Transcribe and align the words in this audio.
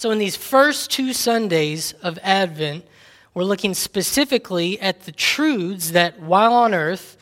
So, 0.00 0.10
in 0.12 0.16
these 0.16 0.34
first 0.34 0.90
two 0.90 1.12
Sundays 1.12 1.92
of 2.02 2.18
Advent, 2.22 2.86
we're 3.34 3.44
looking 3.44 3.74
specifically 3.74 4.80
at 4.80 5.02
the 5.02 5.12
truths 5.12 5.90
that 5.90 6.18
while 6.20 6.54
on 6.54 6.72
earth, 6.72 7.18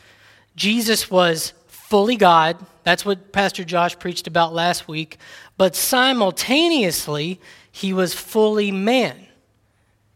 Jesus 0.55 1.11
was 1.11 1.51
fully 1.67 2.15
God. 2.15 2.55
That's 2.85 3.03
what 3.03 3.33
Pastor 3.33 3.65
Josh 3.65 3.99
preached 3.99 4.27
about 4.27 4.53
last 4.53 4.87
week. 4.87 5.17
But 5.57 5.75
simultaneously, 5.75 7.41
he 7.69 7.91
was 7.91 8.13
fully 8.13 8.71
man. 8.71 9.27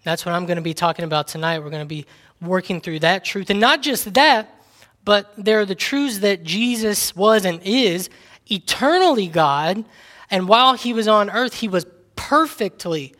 That's 0.05 0.25
what 0.25 0.33
I'm 0.33 0.45
going 0.45 0.55
to 0.55 0.61
be 0.61 0.73
talking 0.73 1.03
about 1.03 1.27
tonight. 1.27 1.59
We're 1.59 1.69
going 1.69 1.81
to 1.81 1.85
be 1.85 2.05
working 2.41 2.79
through 2.79 2.99
that 2.99 3.25
truth. 3.25 3.49
And 3.49 3.59
not 3.59 3.81
just 3.81 4.13
that, 4.13 4.57
but 5.03 5.33
there 5.37 5.59
are 5.59 5.65
the 5.65 5.75
truths 5.75 6.19
that 6.19 6.45
Jesus 6.45 7.13
was 7.13 7.43
and 7.43 7.61
is 7.63 8.09
eternally 8.49 9.27
God. 9.27 9.83
And 10.31 10.47
while 10.47 10.75
he 10.75 10.93
was 10.93 11.09
on 11.09 11.29
earth, 11.29 11.55
he 11.55 11.67
was 11.67 11.85
perfectly 12.33 13.13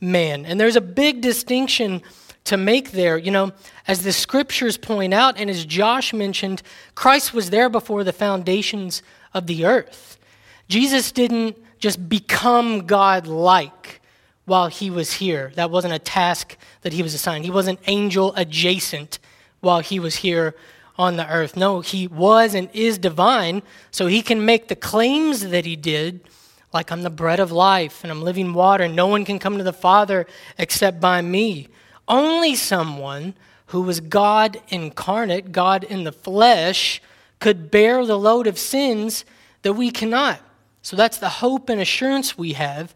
man. 0.00 0.44
And 0.44 0.58
there's 0.58 0.74
a 0.74 0.80
big 0.80 1.20
distinction 1.20 2.02
to 2.42 2.56
make 2.56 2.90
there. 2.90 3.16
You 3.16 3.30
know, 3.30 3.52
as 3.86 4.02
the 4.02 4.12
scriptures 4.12 4.76
point 4.76 5.14
out, 5.14 5.38
and 5.38 5.48
as 5.48 5.64
Josh 5.64 6.12
mentioned, 6.12 6.62
Christ 6.96 7.32
was 7.32 7.50
there 7.50 7.68
before 7.68 8.02
the 8.02 8.12
foundations 8.12 9.04
of 9.32 9.46
the 9.46 9.64
earth. 9.64 10.18
Jesus 10.66 11.12
didn't 11.12 11.56
just 11.78 12.08
become 12.08 12.88
God 12.88 13.28
like 13.28 14.00
while 14.46 14.66
he 14.66 14.90
was 14.90 15.12
here. 15.12 15.52
That 15.54 15.70
wasn't 15.70 15.94
a 15.94 16.00
task 16.00 16.56
that 16.82 16.92
he 16.92 17.04
was 17.04 17.14
assigned. 17.14 17.44
He 17.44 17.52
wasn't 17.52 17.78
angel 17.86 18.34
adjacent 18.34 19.20
while 19.60 19.78
he 19.78 20.00
was 20.00 20.16
here 20.16 20.56
on 20.98 21.14
the 21.14 21.32
earth. 21.32 21.56
No, 21.56 21.82
he 21.82 22.08
was 22.08 22.52
and 22.52 22.68
is 22.72 22.98
divine, 22.98 23.62
so 23.92 24.08
he 24.08 24.22
can 24.22 24.44
make 24.44 24.66
the 24.66 24.74
claims 24.74 25.50
that 25.50 25.64
he 25.64 25.76
did, 25.76 26.28
like 26.72 26.90
I'm 26.90 27.02
the 27.02 27.10
bread 27.10 27.40
of 27.40 27.52
life 27.52 28.02
and 28.02 28.10
I'm 28.10 28.22
living 28.22 28.52
water, 28.52 28.88
no 28.88 29.06
one 29.06 29.24
can 29.24 29.38
come 29.38 29.58
to 29.58 29.64
the 29.64 29.72
Father 29.72 30.26
except 30.58 31.00
by 31.00 31.22
me. 31.22 31.68
Only 32.08 32.54
someone 32.54 33.34
who 33.66 33.82
was 33.82 34.00
God 34.00 34.60
incarnate, 34.68 35.52
God 35.52 35.84
in 35.84 36.04
the 36.04 36.12
flesh, 36.12 37.00
could 37.40 37.70
bear 37.70 38.04
the 38.04 38.18
load 38.18 38.46
of 38.46 38.58
sins 38.58 39.24
that 39.62 39.74
we 39.74 39.90
cannot. 39.90 40.40
So 40.82 40.96
that's 40.96 41.18
the 41.18 41.28
hope 41.28 41.68
and 41.68 41.80
assurance 41.80 42.38
we 42.38 42.52
have 42.52 42.94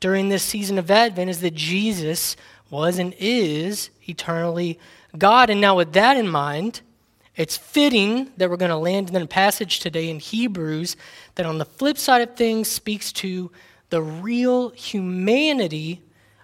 during 0.00 0.28
this 0.28 0.42
season 0.42 0.78
of 0.78 0.90
Advent 0.90 1.30
is 1.30 1.40
that 1.40 1.54
Jesus 1.54 2.36
was 2.70 2.98
and 2.98 3.14
is 3.18 3.90
eternally 4.08 4.78
God. 5.16 5.50
And 5.50 5.60
now, 5.60 5.76
with 5.76 5.92
that 5.92 6.16
in 6.16 6.28
mind, 6.28 6.80
it's 7.36 7.56
fitting 7.56 8.30
that 8.36 8.50
we're 8.50 8.56
going 8.56 8.70
to 8.70 8.76
land 8.76 9.10
in 9.10 9.16
a 9.16 9.26
passage 9.26 9.80
today 9.80 10.10
in 10.10 10.18
Hebrews 10.18 10.96
that, 11.36 11.46
on 11.46 11.58
the 11.58 11.64
flip 11.64 11.96
side 11.96 12.22
of 12.22 12.36
things, 12.36 12.68
speaks 12.68 13.12
to 13.12 13.50
the 13.90 14.02
real 14.02 14.70
humanity 14.70 16.02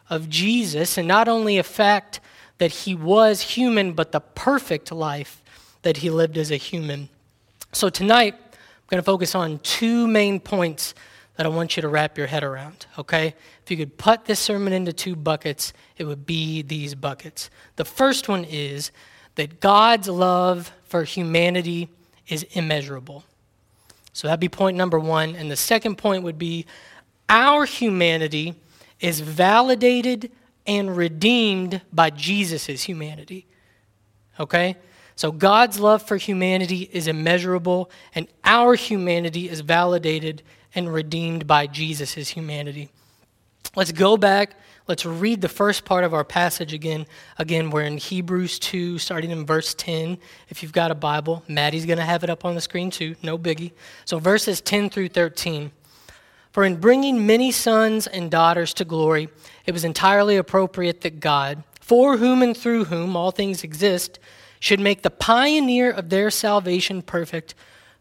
of 0.08 0.28
Jesus, 0.28 0.96
and 0.96 1.08
not 1.08 1.28
only 1.28 1.58
a 1.58 1.62
fact 1.62 2.20
that 2.58 2.70
he 2.70 2.94
was 2.94 3.40
human, 3.40 3.92
but 3.92 4.12
the 4.12 4.20
perfect 4.20 4.92
life 4.92 5.42
that 5.82 5.98
he 5.98 6.10
lived 6.10 6.38
as 6.38 6.50
a 6.50 6.56
human. 6.56 7.08
So, 7.72 7.88
tonight, 7.88 8.34
I'm 8.34 8.88
going 8.88 9.02
to 9.02 9.04
focus 9.04 9.34
on 9.34 9.58
two 9.58 10.06
main 10.06 10.40
points 10.40 10.94
that 11.36 11.44
I 11.44 11.48
want 11.50 11.76
you 11.76 11.82
to 11.82 11.88
wrap 11.88 12.16
your 12.16 12.26
head 12.28 12.42
around, 12.42 12.86
okay? 12.98 13.34
If 13.62 13.70
you 13.70 13.76
could 13.76 13.98
put 13.98 14.24
this 14.24 14.38
sermon 14.40 14.72
into 14.72 14.92
two 14.92 15.14
buckets, 15.14 15.72
it 15.98 16.04
would 16.04 16.24
be 16.24 16.62
these 16.62 16.94
buckets. 16.94 17.50
The 17.76 17.84
first 17.84 18.28
one 18.28 18.44
is 18.44 18.90
that 19.36 19.60
God's 19.60 20.08
love 20.08 20.72
for 20.84 21.04
humanity 21.04 21.88
is 22.28 22.42
immeasurable. 22.52 23.24
So 24.12 24.28
that'd 24.28 24.40
be 24.40 24.48
point 24.48 24.76
number 24.76 24.98
one. 24.98 25.36
And 25.36 25.50
the 25.50 25.56
second 25.56 25.96
point 25.96 26.22
would 26.24 26.38
be 26.38 26.66
our 27.28 27.64
humanity 27.64 28.54
is 29.00 29.20
validated 29.20 30.30
and 30.66 30.96
redeemed 30.96 31.80
by 31.92 32.10
Jesus' 32.10 32.82
humanity. 32.82 33.46
Okay? 34.40 34.76
So 35.16 35.32
God's 35.32 35.80
love 35.80 36.02
for 36.02 36.18
humanity 36.18 36.90
is 36.92 37.08
immeasurable, 37.08 37.90
and 38.14 38.28
our 38.44 38.74
humanity 38.74 39.48
is 39.48 39.60
validated 39.60 40.42
and 40.74 40.92
redeemed 40.92 41.46
by 41.46 41.66
Jesus' 41.66 42.28
humanity. 42.28 42.90
Let's 43.74 43.92
go 43.92 44.16
back 44.16 44.56
Let's 44.88 45.04
read 45.04 45.40
the 45.40 45.48
first 45.48 45.84
part 45.84 46.04
of 46.04 46.14
our 46.14 46.22
passage 46.22 46.72
again. 46.72 47.06
Again, 47.38 47.70
we're 47.70 47.82
in 47.82 47.96
Hebrews 47.96 48.60
2, 48.60 48.98
starting 48.98 49.32
in 49.32 49.44
verse 49.44 49.74
10. 49.74 50.16
If 50.48 50.62
you've 50.62 50.70
got 50.70 50.92
a 50.92 50.94
Bible, 50.94 51.42
Maddie's 51.48 51.86
going 51.86 51.98
to 51.98 52.04
have 52.04 52.22
it 52.22 52.30
up 52.30 52.44
on 52.44 52.54
the 52.54 52.60
screen 52.60 52.92
too. 52.92 53.16
No 53.20 53.36
biggie. 53.36 53.72
So, 54.04 54.20
verses 54.20 54.60
10 54.60 54.90
through 54.90 55.08
13. 55.08 55.72
For 56.52 56.64
in 56.64 56.76
bringing 56.76 57.26
many 57.26 57.50
sons 57.50 58.06
and 58.06 58.30
daughters 58.30 58.72
to 58.74 58.84
glory, 58.84 59.28
it 59.66 59.72
was 59.72 59.82
entirely 59.82 60.36
appropriate 60.36 61.00
that 61.00 61.18
God, 61.18 61.64
for 61.80 62.18
whom 62.18 62.40
and 62.40 62.56
through 62.56 62.84
whom 62.84 63.16
all 63.16 63.32
things 63.32 63.64
exist, 63.64 64.20
should 64.60 64.78
make 64.78 65.02
the 65.02 65.10
pioneer 65.10 65.90
of 65.90 66.10
their 66.10 66.30
salvation 66.30 67.02
perfect 67.02 67.56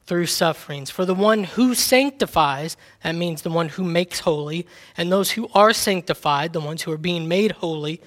through 0.06 0.28
sufferings. 0.28 0.90
For 0.90 1.06
the 1.06 1.16
one 1.16 1.44
who 1.44 1.74
sanctifies, 1.74 2.78
that 3.04 3.16
means 3.16 3.42
the 3.42 3.50
one 3.50 3.70
who 3.70 3.84
makes 3.84 4.20
holy, 4.20 4.68
and 4.98 5.12
those 5.12 5.32
who 5.32 5.50
are 5.54 5.74
sanctified, 5.74 6.54
the 6.54 6.60
ones 6.60 6.84
who 6.84 6.92
are 6.92 6.98
being 6.98 7.28
made 7.28 7.54
holy, 7.54 8.02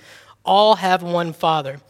all 0.44 0.76
have 0.76 1.02
one 1.02 1.32
Father. 1.32 1.80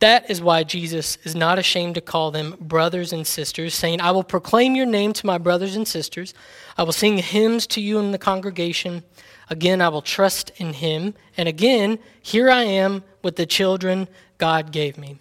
That 0.00 0.30
is 0.30 0.40
why 0.40 0.62
Jesus 0.62 1.18
is 1.24 1.34
not 1.34 1.58
ashamed 1.58 1.96
to 1.96 2.00
call 2.00 2.30
them 2.30 2.56
brothers 2.60 3.12
and 3.12 3.26
sisters, 3.26 3.74
saying, 3.74 4.00
I 4.00 4.12
will 4.12 4.22
proclaim 4.22 4.76
your 4.76 4.86
name 4.86 5.12
to 5.14 5.26
my 5.26 5.38
brothers 5.38 5.74
and 5.74 5.88
sisters. 5.88 6.34
I 6.76 6.84
will 6.84 6.92
sing 6.92 7.18
hymns 7.18 7.66
to 7.68 7.80
you 7.80 7.98
in 7.98 8.12
the 8.12 8.18
congregation. 8.18 9.02
Again, 9.50 9.80
I 9.80 9.88
will 9.88 10.02
trust 10.02 10.52
in 10.56 10.74
him. 10.74 11.14
And 11.36 11.48
again, 11.48 11.98
here 12.22 12.48
I 12.48 12.62
am 12.62 13.02
with 13.22 13.36
the 13.36 13.46
children 13.46 14.06
God 14.36 14.70
gave 14.70 14.98
me. 14.98 15.18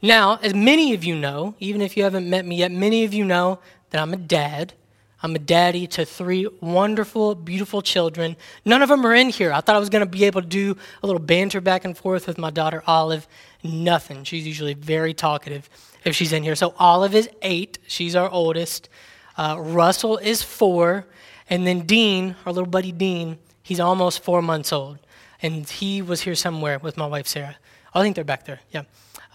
Now, 0.00 0.38
as 0.42 0.54
many 0.54 0.94
of 0.94 1.02
you 1.02 1.16
know, 1.16 1.54
even 1.58 1.82
if 1.82 1.96
you 1.96 2.04
haven't 2.04 2.28
met 2.30 2.46
me 2.46 2.56
yet, 2.56 2.70
many 2.70 3.04
of 3.04 3.12
you 3.12 3.24
know 3.24 3.58
that 3.90 4.00
I'm 4.00 4.12
a 4.12 4.18
dad. 4.18 4.74
I'm 5.20 5.34
a 5.34 5.40
daddy 5.40 5.88
to 5.88 6.04
three 6.04 6.48
wonderful, 6.60 7.34
beautiful 7.34 7.82
children. 7.82 8.36
None 8.64 8.82
of 8.82 8.88
them 8.88 9.04
are 9.04 9.14
in 9.14 9.30
here. 9.30 9.52
I 9.52 9.60
thought 9.60 9.74
I 9.74 9.80
was 9.80 9.88
going 9.90 10.04
to 10.04 10.10
be 10.10 10.24
able 10.24 10.42
to 10.42 10.46
do 10.46 10.76
a 11.02 11.06
little 11.06 11.20
banter 11.20 11.60
back 11.60 11.84
and 11.84 11.98
forth 11.98 12.28
with 12.28 12.38
my 12.38 12.50
daughter 12.50 12.84
Olive. 12.86 13.26
Nothing. 13.64 14.22
She's 14.22 14.46
usually 14.46 14.74
very 14.74 15.12
talkative 15.12 15.68
if 16.04 16.14
she's 16.14 16.32
in 16.32 16.44
here. 16.44 16.54
So 16.54 16.74
Olive 16.78 17.16
is 17.16 17.28
eight. 17.42 17.78
She's 17.88 18.14
our 18.14 18.30
oldest. 18.30 18.88
Uh, 19.36 19.56
Russell 19.58 20.18
is 20.18 20.42
four. 20.42 21.06
And 21.50 21.66
then 21.66 21.80
Dean, 21.80 22.36
our 22.46 22.52
little 22.52 22.70
buddy 22.70 22.92
Dean, 22.92 23.38
he's 23.64 23.80
almost 23.80 24.22
four 24.22 24.40
months 24.42 24.72
old. 24.72 24.98
And 25.42 25.68
he 25.68 26.00
was 26.00 26.20
here 26.20 26.36
somewhere 26.36 26.78
with 26.78 26.96
my 26.96 27.06
wife 27.06 27.26
Sarah. 27.26 27.56
I 27.92 28.02
think 28.02 28.14
they're 28.14 28.22
back 28.22 28.44
there. 28.44 28.60
Yeah. 28.70 28.82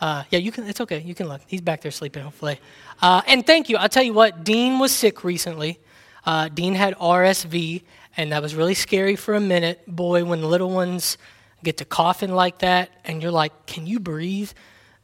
Uh, 0.01 0.23
yeah, 0.29 0.39
you 0.39 0.51
can. 0.51 0.65
It's 0.65 0.81
okay. 0.81 0.99
You 1.01 1.15
can 1.15 1.27
look. 1.27 1.41
He's 1.47 1.61
back 1.61 1.81
there 1.81 1.91
sleeping, 1.91 2.23
hopefully. 2.23 2.59
Uh, 3.01 3.21
and 3.27 3.45
thank 3.45 3.69
you. 3.69 3.77
I'll 3.77 3.89
tell 3.89 4.03
you 4.03 4.13
what. 4.13 4.43
Dean 4.43 4.79
was 4.79 4.91
sick 4.91 5.23
recently. 5.23 5.79
Uh, 6.25 6.49
Dean 6.49 6.75
had 6.75 6.95
RSV, 6.97 7.83
and 8.17 8.31
that 8.31 8.41
was 8.41 8.55
really 8.55 8.73
scary 8.73 9.15
for 9.15 9.33
a 9.33 9.39
minute. 9.39 9.83
Boy, 9.87 10.25
when 10.25 10.41
little 10.43 10.69
ones 10.69 11.17
get 11.63 11.77
to 11.77 11.85
coughing 11.85 12.33
like 12.33 12.59
that, 12.59 12.89
and 13.05 13.21
you're 13.21 13.31
like, 13.31 13.65
"Can 13.65 13.87
you 13.87 13.99
breathe?" 13.99 14.51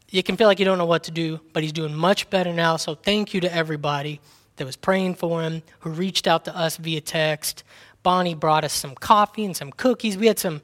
You 0.10 0.24
can 0.24 0.38
feel 0.38 0.48
like 0.48 0.58
you 0.60 0.66
don't 0.66 0.80
know 0.80 0.86
what 0.86 1.04
to 1.04 1.12
do. 1.12 1.40
But 1.54 1.64
he's 1.64 1.72
doing 1.72 1.96
much 1.96 2.30
better 2.30 2.52
now. 2.52 2.78
So 2.78 2.96
thank 2.96 3.34
you 3.34 3.42
to 3.42 3.54
everybody 3.54 4.20
that 4.58 4.66
was 4.66 4.76
praying 4.76 5.16
for 5.16 5.42
him, 5.42 5.64
who 5.80 5.92
reached 5.92 6.28
out 6.28 6.46
to 6.46 6.58
us 6.58 6.78
via 6.78 7.02
text. 7.02 7.64
Bonnie 8.04 8.36
brought 8.36 8.64
us 8.64 8.74
some 8.74 8.96
coffee 8.96 9.46
and 9.46 9.56
some 9.56 9.72
cookies. 9.72 10.18
We 10.18 10.28
had 10.28 10.40
some 10.40 10.62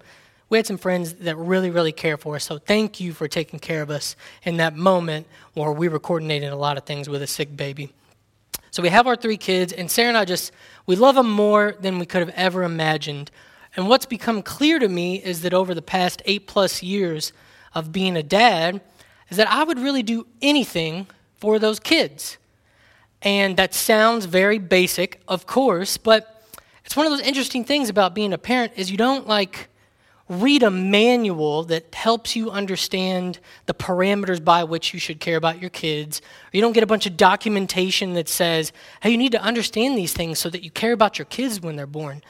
we 0.55 0.59
had 0.59 0.65
some 0.65 0.77
friends 0.77 1.15
that 1.15 1.35
really, 1.35 1.69
really 1.69 1.91
care 1.91 2.15
for 2.15 2.37
us. 2.37 2.45
So 2.45 2.57
thank 2.57 3.01
you 3.01 3.11
for 3.11 3.27
taking 3.27 3.59
care 3.59 3.81
of 3.81 3.89
us 3.89 4.15
in 4.43 4.55
that 4.55 4.73
moment 4.73 5.27
where 5.53 5.69
we 5.73 5.89
were 5.89 5.99
coordinating 5.99 6.47
a 6.47 6.55
lot 6.55 6.77
of 6.77 6.85
things 6.85 7.09
with 7.09 7.21
a 7.21 7.27
sick 7.27 7.57
baby. 7.57 7.91
So 8.71 8.81
we 8.81 8.87
have 8.87 9.05
our 9.05 9.17
three 9.17 9.35
kids, 9.35 9.73
and 9.73 9.91
Sarah 9.91 10.07
and 10.07 10.17
I 10.17 10.23
just, 10.23 10.53
we 10.85 10.95
love 10.95 11.15
them 11.15 11.29
more 11.29 11.75
than 11.81 11.99
we 11.99 12.05
could 12.05 12.21
have 12.21 12.33
ever 12.37 12.63
imagined. 12.63 13.31
And 13.75 13.89
what's 13.89 14.05
become 14.05 14.41
clear 14.41 14.79
to 14.79 14.87
me 14.87 15.21
is 15.21 15.41
that 15.41 15.53
over 15.53 15.73
the 15.73 15.81
past 15.81 16.21
eight 16.23 16.47
plus 16.47 16.81
years 16.81 17.33
of 17.73 17.91
being 17.91 18.15
a 18.15 18.23
dad, 18.23 18.79
is 19.29 19.35
that 19.35 19.51
I 19.51 19.65
would 19.65 19.77
really 19.77 20.03
do 20.03 20.25
anything 20.41 21.07
for 21.35 21.59
those 21.59 21.81
kids. 21.81 22.37
And 23.21 23.57
that 23.57 23.73
sounds 23.73 24.23
very 24.23 24.59
basic, 24.59 25.19
of 25.27 25.47
course, 25.47 25.97
but 25.97 26.47
it's 26.85 26.95
one 26.95 27.05
of 27.05 27.11
those 27.11 27.27
interesting 27.27 27.65
things 27.65 27.89
about 27.89 28.15
being 28.15 28.31
a 28.31 28.37
parent 28.37 28.71
is 28.77 28.89
you 28.89 28.95
don't 28.95 29.27
like 29.27 29.67
read 30.27 30.63
a 30.63 30.71
manual 30.71 31.63
that 31.65 31.93
helps 31.93 32.35
you 32.35 32.49
understand 32.49 33.39
the 33.67 33.73
parameters 33.73 34.43
by 34.43 34.63
which 34.63 34.93
you 34.93 34.99
should 34.99 35.19
care 35.19 35.37
about 35.37 35.61
your 35.61 35.69
kids. 35.69 36.19
Or 36.19 36.57
you 36.57 36.61
don't 36.61 36.73
get 36.73 36.83
a 36.83 36.87
bunch 36.87 37.05
of 37.05 37.15
documentation 37.15 38.13
that 38.13 38.27
says, 38.27 38.71
hey, 39.01 39.11
you 39.11 39.17
need 39.17 39.33
to 39.33 39.41
understand 39.41 39.97
these 39.97 40.13
things 40.13 40.39
so 40.39 40.49
that 40.49 40.63
you 40.63 40.71
care 40.71 40.93
about 40.93 41.19
your 41.19 41.25
kids 41.25 41.61
when 41.61 41.75
they're 41.75 41.85
born. 41.85 42.23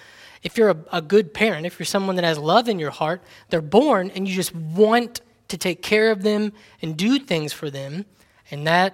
If 0.43 0.57
you're 0.57 0.71
a, 0.71 0.77
a 0.91 1.01
good 1.01 1.33
parent, 1.33 1.65
if 1.65 1.79
you're 1.79 1.85
someone 1.85 2.17
that 2.17 2.25
has 2.25 2.37
love 2.37 2.67
in 2.67 2.79
your 2.79 2.91
heart, 2.91 3.21
they're 3.49 3.61
born 3.61 4.11
and 4.11 4.27
you 4.27 4.35
just 4.35 4.53
want 4.53 5.21
to 5.47 5.57
take 5.57 5.81
care 5.81 6.11
of 6.11 6.21
them 6.21 6.51
and 6.81 6.97
do 6.97 7.17
things 7.17 7.53
for 7.53 7.69
them. 7.69 8.05
And 8.51 8.67
that 8.67 8.93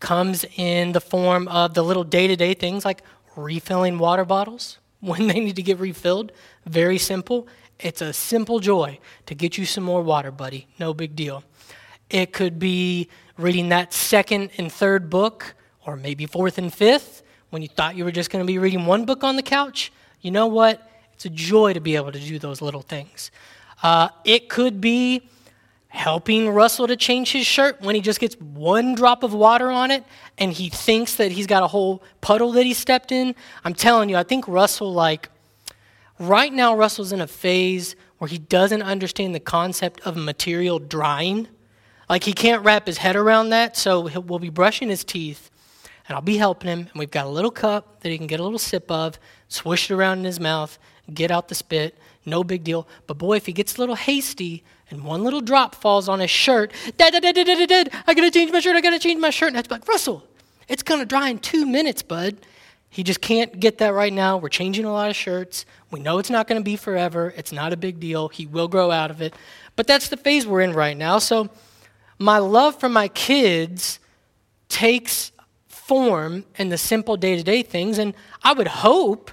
comes 0.00 0.44
in 0.56 0.92
the 0.92 1.00
form 1.00 1.48
of 1.48 1.72
the 1.72 1.82
little 1.82 2.04
day 2.04 2.26
to 2.26 2.36
day 2.36 2.52
things 2.52 2.84
like 2.84 3.02
refilling 3.36 3.98
water 3.98 4.24
bottles 4.24 4.78
when 5.00 5.28
they 5.28 5.40
need 5.40 5.56
to 5.56 5.62
get 5.62 5.78
refilled. 5.78 6.30
Very 6.66 6.98
simple. 6.98 7.48
It's 7.84 8.00
a 8.00 8.14
simple 8.14 8.60
joy 8.60 8.98
to 9.26 9.34
get 9.34 9.58
you 9.58 9.66
some 9.66 9.84
more 9.84 10.02
water, 10.02 10.30
buddy. 10.30 10.66
No 10.80 10.94
big 10.94 11.14
deal. 11.14 11.44
It 12.08 12.32
could 12.32 12.58
be 12.58 13.10
reading 13.36 13.68
that 13.68 13.92
second 13.92 14.48
and 14.56 14.72
third 14.72 15.10
book, 15.10 15.54
or 15.86 15.94
maybe 15.94 16.24
fourth 16.24 16.56
and 16.56 16.72
fifth, 16.72 17.22
when 17.50 17.60
you 17.60 17.68
thought 17.68 17.94
you 17.94 18.06
were 18.06 18.10
just 18.10 18.30
going 18.30 18.42
to 18.42 18.46
be 18.46 18.56
reading 18.56 18.86
one 18.86 19.04
book 19.04 19.22
on 19.22 19.36
the 19.36 19.42
couch. 19.42 19.92
You 20.22 20.30
know 20.30 20.46
what? 20.46 20.90
It's 21.12 21.26
a 21.26 21.30
joy 21.30 21.74
to 21.74 21.80
be 21.80 21.94
able 21.94 22.10
to 22.10 22.18
do 22.18 22.38
those 22.38 22.62
little 22.62 22.80
things. 22.80 23.30
Uh, 23.82 24.08
it 24.24 24.48
could 24.48 24.80
be 24.80 25.28
helping 25.88 26.48
Russell 26.48 26.86
to 26.86 26.96
change 26.96 27.32
his 27.32 27.46
shirt 27.46 27.82
when 27.82 27.94
he 27.94 28.00
just 28.00 28.18
gets 28.18 28.34
one 28.40 28.94
drop 28.94 29.22
of 29.22 29.34
water 29.34 29.70
on 29.70 29.90
it 29.90 30.04
and 30.38 30.54
he 30.54 30.70
thinks 30.70 31.16
that 31.16 31.30
he's 31.32 31.46
got 31.46 31.62
a 31.62 31.66
whole 31.66 32.02
puddle 32.22 32.50
that 32.52 32.64
he 32.64 32.72
stepped 32.72 33.12
in. 33.12 33.34
I'm 33.62 33.74
telling 33.74 34.08
you, 34.08 34.16
I 34.16 34.22
think 34.22 34.48
Russell, 34.48 34.92
like, 34.92 35.28
right 36.18 36.52
now, 36.52 36.76
Russell's 36.76 37.12
in 37.12 37.20
a 37.20 37.26
phase 37.26 37.96
where 38.18 38.28
he 38.28 38.38
doesn't 38.38 38.82
understand 38.82 39.34
the 39.34 39.40
concept 39.40 40.00
of 40.06 40.16
material 40.16 40.78
drying. 40.78 41.48
Like, 42.08 42.24
he 42.24 42.32
can't 42.32 42.64
wrap 42.64 42.86
his 42.86 42.98
head 42.98 43.16
around 43.16 43.50
that, 43.50 43.76
so 43.76 44.08
we'll 44.20 44.38
be 44.38 44.50
brushing 44.50 44.88
his 44.88 45.04
teeth 45.04 45.50
and 46.06 46.14
I'll 46.14 46.22
be 46.22 46.36
helping 46.36 46.68
him. 46.68 46.80
And 46.80 46.94
we've 46.94 47.10
got 47.10 47.26
a 47.26 47.30
little 47.30 47.50
cup 47.50 48.00
that 48.00 48.10
he 48.10 48.18
can 48.18 48.26
get 48.26 48.40
a 48.40 48.42
little 48.42 48.58
sip 48.58 48.90
of, 48.90 49.18
swish 49.48 49.90
it 49.90 49.94
around 49.94 50.18
in 50.18 50.24
his 50.24 50.40
mouth, 50.40 50.78
get 51.12 51.30
out 51.30 51.48
the 51.48 51.54
spit. 51.54 51.98
No 52.26 52.42
big 52.42 52.64
deal. 52.64 52.88
But 53.06 53.18
boy, 53.18 53.36
if 53.36 53.46
he 53.46 53.52
gets 53.52 53.76
a 53.76 53.80
little 53.80 53.96
hasty 53.96 54.64
and 54.90 55.04
one 55.04 55.24
little 55.24 55.40
drop 55.40 55.74
falls 55.74 56.08
on 56.08 56.20
his 56.20 56.30
shirt, 56.30 56.72
dad, 56.96 57.12
dad, 57.12 57.22
dad, 57.22 57.34
dad, 57.34 57.44
dad, 57.44 57.68
dad, 57.68 57.90
I 58.06 58.14
gotta 58.14 58.30
change 58.30 58.50
my 58.50 58.60
shirt, 58.60 58.76
I 58.76 58.80
gotta 58.80 58.98
change 58.98 59.20
my 59.20 59.30
shirt. 59.30 59.48
And 59.48 59.56
I 59.56 59.58
have 59.58 59.64
to 59.64 59.68
be 59.70 59.74
like, 59.74 59.88
Russell, 59.88 60.24
it's 60.68 60.82
gonna 60.82 61.04
dry 61.04 61.28
in 61.28 61.38
two 61.38 61.66
minutes, 61.66 62.02
bud. 62.02 62.36
He 62.94 63.02
just 63.02 63.20
can't 63.20 63.58
get 63.58 63.78
that 63.78 63.92
right 63.92 64.12
now. 64.12 64.36
We're 64.36 64.48
changing 64.48 64.84
a 64.84 64.92
lot 64.92 65.10
of 65.10 65.16
shirts. 65.16 65.66
We 65.90 65.98
know 65.98 66.18
it's 66.18 66.30
not 66.30 66.46
gonna 66.46 66.60
be 66.60 66.76
forever. 66.76 67.34
It's 67.36 67.50
not 67.50 67.72
a 67.72 67.76
big 67.76 67.98
deal. 67.98 68.28
He 68.28 68.46
will 68.46 68.68
grow 68.68 68.92
out 68.92 69.10
of 69.10 69.20
it. 69.20 69.34
But 69.74 69.88
that's 69.88 70.10
the 70.10 70.16
phase 70.16 70.46
we're 70.46 70.60
in 70.60 70.72
right 70.72 70.96
now. 70.96 71.18
So 71.18 71.50
my 72.20 72.38
love 72.38 72.78
for 72.78 72.88
my 72.88 73.08
kids 73.08 73.98
takes 74.68 75.32
form 75.66 76.44
in 76.56 76.68
the 76.68 76.78
simple 76.78 77.16
day 77.16 77.36
to 77.36 77.42
day 77.42 77.62
things. 77.62 77.98
And 77.98 78.14
I 78.44 78.52
would 78.52 78.68
hope 78.68 79.32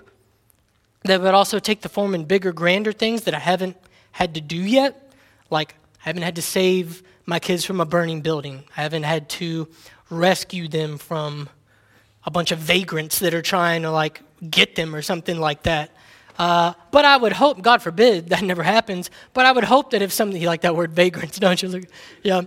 that 1.04 1.22
would 1.22 1.36
also 1.36 1.60
take 1.60 1.81
the 1.81 1.90
form 1.90 2.16
in 2.16 2.25
bigger, 2.25 2.52
grander 2.52 2.92
things 2.92 3.25
that 3.25 3.36
I 3.36 3.40
haven't 3.40 3.78
had 4.12 4.34
to 4.34 4.42
do 4.42 4.57
yet. 4.57 5.14
Like, 5.52 5.75
I 6.04 6.10
haven't 6.10 6.24
had 6.24 6.36
to 6.38 6.42
save 6.42 7.04
my 7.28 7.38
kids 7.38 7.64
from 7.64 7.80
a 7.80 7.86
burning 7.86 8.22
building, 8.22 8.64
I 8.75 8.81
haven't 8.81 9.04
had 9.04 9.30
to 9.30 9.68
rescue 10.10 10.68
them 10.68 10.98
from 10.98 11.48
a 12.23 12.31
bunch 12.31 12.51
of 12.51 12.59
vagrants 12.59 13.19
that 13.19 13.33
are 13.33 13.41
trying 13.41 13.81
to, 13.83 13.91
like, 13.91 14.21
get 14.50 14.75
them 14.75 14.95
or 14.95 15.01
something 15.01 15.39
like 15.39 15.63
that. 15.63 15.91
Uh, 16.38 16.73
but 16.91 17.06
I 17.06 17.18
would 17.18 17.33
hope, 17.33 17.62
God 17.62 17.81
forbid, 17.81 18.29
that 18.29 18.41
never 18.51 18.63
happens. 18.63 19.09
But 19.33 19.45
I 19.45 19.51
would 19.51 19.63
hope 19.63 19.91
that 19.91 20.01
if 20.01 20.12
something, 20.12 20.41
you 20.41 20.47
like 20.47 20.62
that 20.62 20.75
word 20.75 20.94
vagrants, 20.94 21.39
don't 21.45 21.62
you? 21.62 21.83
Yeah. 22.23 22.41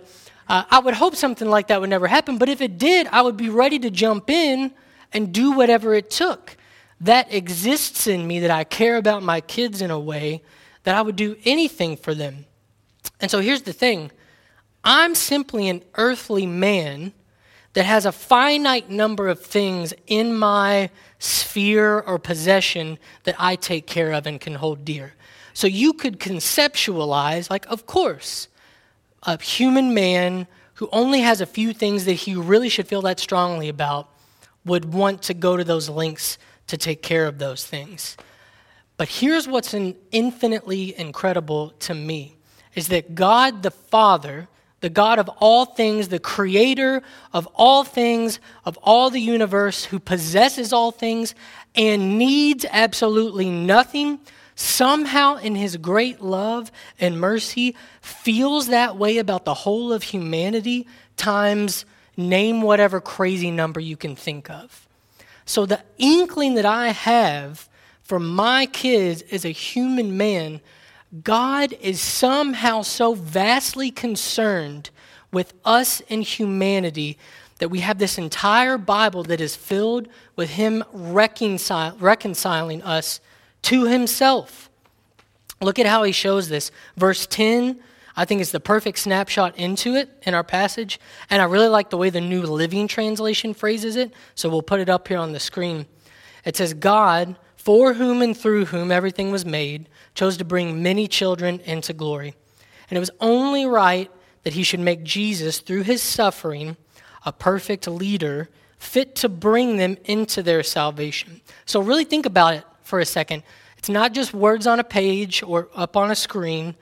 Uh, 0.49 0.65
I 0.71 0.81
would 0.81 0.95
hope 0.95 1.17
something 1.17 1.49
like 1.49 1.69
that 1.69 1.81
would 1.81 1.91
never 1.91 2.07
happen. 2.07 2.39
But 2.39 2.49
if 2.49 2.61
it 2.61 2.79
did, 2.79 3.07
I 3.09 3.23
would 3.23 3.37
be 3.37 3.49
ready 3.49 3.79
to 3.81 3.91
jump 3.91 4.29
in 4.29 4.73
and 5.13 5.33
do 5.33 5.53
whatever 5.53 5.95
it 5.95 6.11
took 6.11 6.57
that 7.01 7.33
exists 7.33 8.07
in 8.07 8.27
me 8.27 8.41
that 8.41 8.51
I 8.51 8.65
care 8.65 8.97
about 8.97 9.23
my 9.23 9.41
kids 9.41 9.81
in 9.81 9.91
a 9.91 9.99
way 9.99 10.43
that 10.85 10.95
I 10.95 11.03
would 11.03 11.17
do 11.17 11.37
anything 11.45 11.97
for 11.97 12.15
them. 12.15 12.47
And 13.21 13.31
so 13.31 13.41
here's 13.41 13.63
the 13.63 13.73
thing 13.73 14.11
I'm 14.83 15.15
simply 15.15 15.69
an 15.69 15.83
earthly 15.95 16.47
man 16.47 17.13
that 17.75 17.85
has 17.85 18.07
a 18.07 18.13
finite 18.13 18.89
number 18.89 19.29
of 19.29 19.41
things 19.41 19.93
in 20.07 20.35
my 20.35 20.91
sphere 21.19 22.01
or 22.01 22.19
possession 22.19 22.99
that 23.25 23.37
I 23.39 23.57
take 23.57 23.87
care 23.87 24.13
of 24.13 24.27
and 24.27 24.41
can 24.41 24.55
hold 24.55 24.85
dear. 24.85 25.13
So 25.53 25.67
you 25.67 25.93
could 25.93 26.19
conceptualize, 26.19 27.51
like, 27.51 27.67
of 27.67 27.87
course, 27.87 28.49
a 29.23 29.41
human 29.41 29.95
man 29.95 30.47
who 30.75 30.89
only 30.91 31.21
has 31.21 31.41
a 31.41 31.47
few 31.47 31.73
things 31.73 32.05
that 32.05 32.13
he 32.13 32.35
really 32.35 32.69
should 32.69 32.89
feel 32.89 33.03
that 33.03 33.21
strongly 33.21 33.69
about 33.69 34.09
would 34.65 34.93
want 34.93 35.23
to 35.23 35.35
go 35.35 35.57
to 35.57 35.65
those 35.65 35.89
links 35.89 36.39
to 36.67 36.77
take 36.77 37.03
care 37.03 37.27
of 37.27 37.39
those 37.39 37.65
things. 37.65 38.17
But 38.97 39.09
here's 39.09 39.47
what's 39.47 39.75
infinitely 39.75 40.99
incredible 40.99 41.71
to 41.81 41.95
me 41.95 42.37
is 42.75 42.89
that 42.89 43.15
God 43.15 43.63
the 43.63 43.71
Father, 43.71 44.49
the 44.85 44.91
God 44.91 45.19
of 45.19 45.31
all 45.41 45.65
things, 45.65 46.09
the 46.09 46.19
creator 46.19 47.03
of 47.33 47.49
all 47.55 47.85
things, 47.85 48.39
of 48.67 48.77
all 48.83 49.09
the 49.09 49.19
universe, 49.19 49.87
who 49.87 49.99
possesses 49.99 50.75
all 50.75 50.91
things 50.91 51.35
and 51.75 52.19
needs 52.19 52.67
absolutely 52.71 53.49
nothing, 53.49 54.19
somehow 54.57 55.37
in 55.37 55.55
his 55.55 55.79
great 55.79 56.21
love 56.21 56.71
and 57.01 57.19
mercy 57.19 57.75
feels 58.03 58.67
that 58.67 58.99
way 58.99 59.17
about 59.17 59.47
the 59.47 59.55
whole 59.55 59.91
of 59.91 60.03
humanity 60.03 60.87
times 61.17 61.87
name 62.15 62.61
whatever 62.61 63.01
crazy 63.01 63.51
number 63.51 63.81
you 63.81 63.97
can 63.97 64.15
think 64.15 64.51
of. 64.51 64.87
So 65.47 65.65
the 65.65 65.81
inkling 65.97 66.57
that 66.57 66.67
I 66.67 66.89
have 66.89 67.71
for 68.03 68.21
my 68.21 68.67
kids 68.67 69.23
as 69.33 69.47
a 69.47 69.51
human 69.51 70.19
man, 70.19 70.61
God 71.23 71.75
is 71.81 72.01
somehow 72.01 72.83
so 72.83 73.15
vastly 73.15 73.91
concerned 73.91 74.91
with 75.31 75.53
us 75.65 76.03
and 76.09 76.23
humanity 76.23 77.19
that 77.59 77.69
we 77.69 77.81
have 77.81 77.99
this 77.99 78.19
entire 78.19 78.79
Bible 78.79 79.23
that 79.25 79.41
is 79.41 79.55
filled 79.55 80.09
with 80.35 80.51
Him 80.51 80.83
reconcil- 80.93 81.95
reconciling 82.01 82.83
us 82.83 83.21
to 83.63 83.85
Himself. 83.85 84.71
Look 85.61 85.79
at 85.79 85.87
how 85.87 86.03
He 86.03 86.13
shows 86.13 86.49
this. 86.49 86.71
Verse 86.97 87.27
10 87.27 87.81
I 88.17 88.25
think 88.25 88.41
is 88.41 88.53
the 88.53 88.61
perfect 88.61 88.99
snapshot 88.99 89.57
into 89.59 89.97
it 89.97 90.09
in 90.23 90.35
our 90.35 90.45
passage. 90.45 91.01
And 91.31 91.43
I 91.43 91.47
really 91.47 91.69
like 91.69 91.91
the 91.91 91.97
way 91.97 92.11
the 92.11 92.21
New 92.21 92.43
Living 92.43 92.87
Translation 92.87 93.55
phrases 93.55 93.97
it. 93.97 94.13
So 94.35 94.49
we'll 94.49 94.63
put 94.63 94.81
it 94.81 94.89
up 94.89 95.09
here 95.09 95.19
on 95.19 95.33
the 95.33 95.41
screen. 95.41 95.87
It 96.45 96.57
says, 96.57 96.75
God, 96.75 97.37
for 97.65 97.95
whom 97.95 98.21
and 98.21 98.37
through 98.37 98.67
whom 98.67 98.93
everything 98.93 99.31
was 99.31 99.47
made, 99.47 99.89
chose 100.15 100.37
to 100.37 100.45
bring 100.45 100.83
many 100.83 101.09
children 101.09 101.61
into 101.61 101.95
glory. 101.95 102.35
And 102.91 102.97
it 102.99 103.01
was 103.01 103.11
only 103.21 103.65
right 103.65 104.11
that 104.43 104.53
he 104.53 104.63
should 104.63 104.81
make 104.81 105.03
Jesus, 105.03 105.61
through 105.61 105.85
his 105.85 106.03
suffering, 106.03 106.77
a 107.25 107.33
perfect 107.33 107.89
leader, 107.89 108.51
fit 108.77 109.15
to 109.15 109.31
bring 109.31 109.79
them 109.79 109.97
into 110.05 110.43
their 110.43 110.63
salvation. 110.63 111.41
So 111.65 111.81
really 111.81 112.05
think 112.05 112.27
about 112.27 112.53
it 112.53 112.65
for 112.83 113.01
a 113.01 113.07
second. 113.07 113.43
It's 113.79 113.89
not 113.89 114.13
just 114.13 114.35
words 114.35 114.67
on 114.67 114.79
a 114.79 114.85
page 114.85 115.43
or 115.43 115.71
up 115.75 115.97
on 115.97 116.11
a 116.11 116.15
screen. 116.15 116.75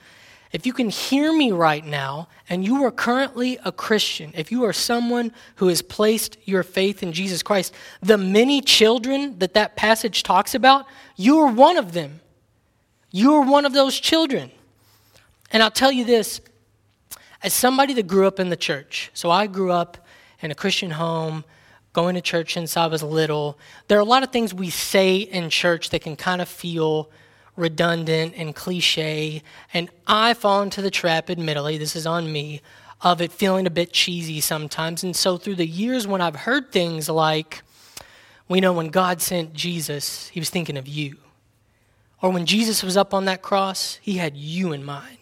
If 0.53 0.67
you 0.67 0.75
can 0.75 0.91
hear 0.91 1.33
me 1.33 1.51
right 1.51 1.85
now 1.85 2.29
and 2.49 2.63
you 2.63 2.85
are 2.85 2.91
currently 2.91 3.59
a 3.65 3.73
Christian, 3.73 4.33
if 4.35 4.53
you 4.53 4.65
are 4.65 4.73
someone 4.73 5.33
who 5.57 5.69
has 5.69 5.81
placed 5.81 6.37
your 6.45 6.63
faith 6.63 7.03
in 7.03 7.13
Jesus 7.13 7.43
Christ, 7.43 7.73
the 8.03 8.19
many 8.19 8.61
children 8.61 9.39
that 9.39 9.55
that 9.55 9.77
passage 9.77 10.23
talks 10.23 10.55
about, 10.55 10.87
you 11.17 11.39
are 11.39 11.51
one 11.51 11.79
of 11.79 11.93
them. 11.93 12.21
You 13.11 13.35
are 13.35 13.51
one 13.51 13.65
of 13.65 13.73
those 13.73 13.99
children. 13.99 14.51
And 15.53 15.63
I'll 15.63 15.71
tell 15.71 15.93
you 15.93 16.05
this 16.05 16.43
as 17.43 17.55
somebody 17.55 17.95
that 17.95 18.07
grew 18.07 18.27
up 18.27 18.39
in 18.39 18.51
the 18.51 18.57
church, 18.57 19.11
so 19.15 19.31
I 19.31 19.47
grew 19.47 19.73
up 19.73 19.97
in 20.41 20.51
a 20.51 20.55
Christian 20.55 20.91
home, 20.91 21.45
going 21.93 22.15
to 22.15 22.21
church 22.21 22.55
since 22.55 22.77
I 22.77 22.87
was 22.87 23.03
little. 23.03 23.59
There 23.89 23.99
are 23.99 24.03
a 24.03 24.05
lot 24.05 24.23
of 24.23 24.31
things 24.31 24.53
we 24.53 24.71
say 24.71 25.17
in 25.17 25.51
church 25.51 25.91
that 25.91 26.03
can 26.03 26.17
kind 26.17 26.41
of 26.41 26.49
feel 26.49 27.11
redundant 27.57 28.35
and 28.37 28.55
cliche. 28.55 29.43
And 29.75 29.91
I 30.07 30.35
fall 30.35 30.63
into 30.63 30.83
the 30.83 30.91
trap, 30.91 31.31
admittedly, 31.31 31.79
this 31.79 31.97
is 31.97 32.07
on 32.07 32.33
me, 32.33 32.63
of 33.01 33.21
it 33.21 33.33
feeling 33.33 33.67
a 33.67 33.71
bit 33.71 33.93
cheesy 33.93 34.41
sometimes. 34.41 35.03
And 35.03 35.15
so 35.15 35.37
through 35.37 35.57
the 35.57 35.67
years 35.67 36.07
when 36.07 36.21
I've 36.21 36.37
heard 36.37 36.73
things 36.73 37.09
like, 37.09 37.63
we 38.49 38.61
know 38.61 38.73
when 38.73 38.89
God 38.89 39.21
sent 39.21 39.55
Jesus, 39.55 40.29
he 40.29 40.41
was 40.41 40.51
thinking 40.51 40.77
of 40.77 40.87
you. 40.87 41.17
Or 42.21 42.31
when 42.31 42.47
Jesus 42.47 42.83
was 42.83 42.97
up 42.97 43.13
on 43.13 43.25
that 43.25 43.43
cross, 43.43 43.99
he 44.01 44.19
had 44.19 44.37
you 44.37 44.73
in 44.73 44.85
mind. 44.85 45.19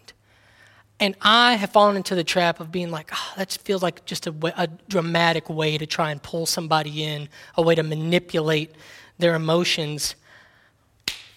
And 1.00 1.16
I 1.22 1.54
have 1.54 1.70
fallen 1.70 1.96
into 1.96 2.14
the 2.14 2.24
trap 2.24 2.60
of 2.60 2.70
being 2.70 2.90
like, 2.90 3.10
oh, 3.14 3.32
that 3.38 3.50
feels 3.64 3.82
like 3.82 4.04
just 4.04 4.26
a, 4.26 4.34
a 4.56 4.66
dramatic 4.66 5.48
way 5.48 5.78
to 5.78 5.86
try 5.86 6.10
and 6.10 6.22
pull 6.22 6.44
somebody 6.44 7.02
in, 7.02 7.30
a 7.56 7.62
way 7.62 7.74
to 7.74 7.82
manipulate 7.82 8.72
their 9.18 9.34
emotions. 9.34 10.14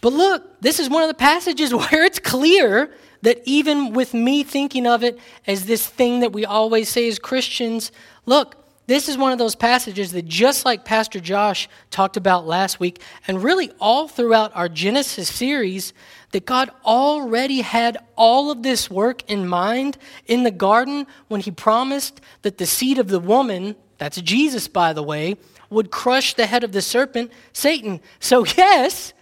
But 0.03 0.11
look, 0.11 0.59
this 0.59 0.81
is 0.81 0.89
one 0.89 1.01
of 1.01 1.07
the 1.07 1.13
passages 1.13 1.73
where 1.73 2.03
it's 2.03 2.19
clear 2.19 2.93
that 3.21 3.41
even 3.45 3.93
with 3.93 4.13
me 4.13 4.43
thinking 4.43 4.85
of 4.85 5.01
it 5.01 5.17
as 5.47 5.65
this 5.65 5.87
thing 5.87 6.19
that 6.19 6.33
we 6.33 6.43
always 6.43 6.89
say 6.89 7.07
as 7.07 7.17
Christians, 7.17 7.93
look, 8.25 8.57
this 8.85 9.07
is 9.07 9.17
one 9.17 9.31
of 9.31 9.37
those 9.37 9.55
passages 9.55 10.11
that 10.11 10.25
just 10.25 10.65
like 10.65 10.83
Pastor 10.83 11.21
Josh 11.21 11.69
talked 11.89 12.17
about 12.17 12.45
last 12.45 12.81
week, 12.81 13.01
and 13.29 13.41
really 13.41 13.71
all 13.79 14.09
throughout 14.09 14.51
our 14.53 14.67
Genesis 14.67 15.33
series, 15.33 15.93
that 16.33 16.45
God 16.45 16.69
already 16.83 17.61
had 17.61 17.97
all 18.17 18.51
of 18.51 18.61
this 18.61 18.91
work 18.91 19.23
in 19.31 19.47
mind 19.47 19.97
in 20.25 20.43
the 20.43 20.51
garden 20.51 21.07
when 21.29 21.39
he 21.39 21.49
promised 21.49 22.19
that 22.41 22.57
the 22.57 22.65
seed 22.65 22.99
of 22.99 23.07
the 23.07 23.21
woman, 23.21 23.77
that's 23.99 24.19
Jesus, 24.19 24.67
by 24.67 24.91
the 24.91 25.01
way, 25.01 25.37
would 25.69 25.91
crush 25.91 26.33
the 26.33 26.45
head 26.45 26.65
of 26.65 26.73
the 26.73 26.81
serpent, 26.81 27.31
Satan. 27.53 28.01
So, 28.19 28.43
yes, 28.57 29.13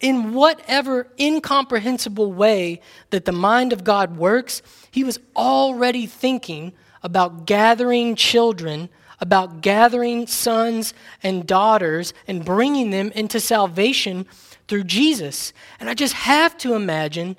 in 0.00 0.32
whatever 0.32 1.06
incomprehensible 1.18 2.32
way 2.32 2.80
that 3.10 3.26
the 3.26 3.32
mind 3.32 3.72
of 3.72 3.84
God 3.84 4.16
works, 4.16 4.62
he 4.90 5.04
was 5.04 5.20
already 5.36 6.06
thinking 6.06 6.72
about 7.02 7.46
gathering 7.46 8.16
children, 8.16 8.88
about 9.20 9.60
gathering 9.60 10.26
sons 10.26 10.94
and 11.22 11.46
daughters, 11.46 12.14
and 12.26 12.44
bringing 12.44 12.90
them 12.90 13.12
into 13.12 13.38
salvation 13.38 14.26
through 14.68 14.84
Jesus. 14.84 15.52
And 15.78 15.90
I 15.90 15.94
just 15.94 16.14
have 16.14 16.56
to 16.58 16.74
imagine 16.74 17.36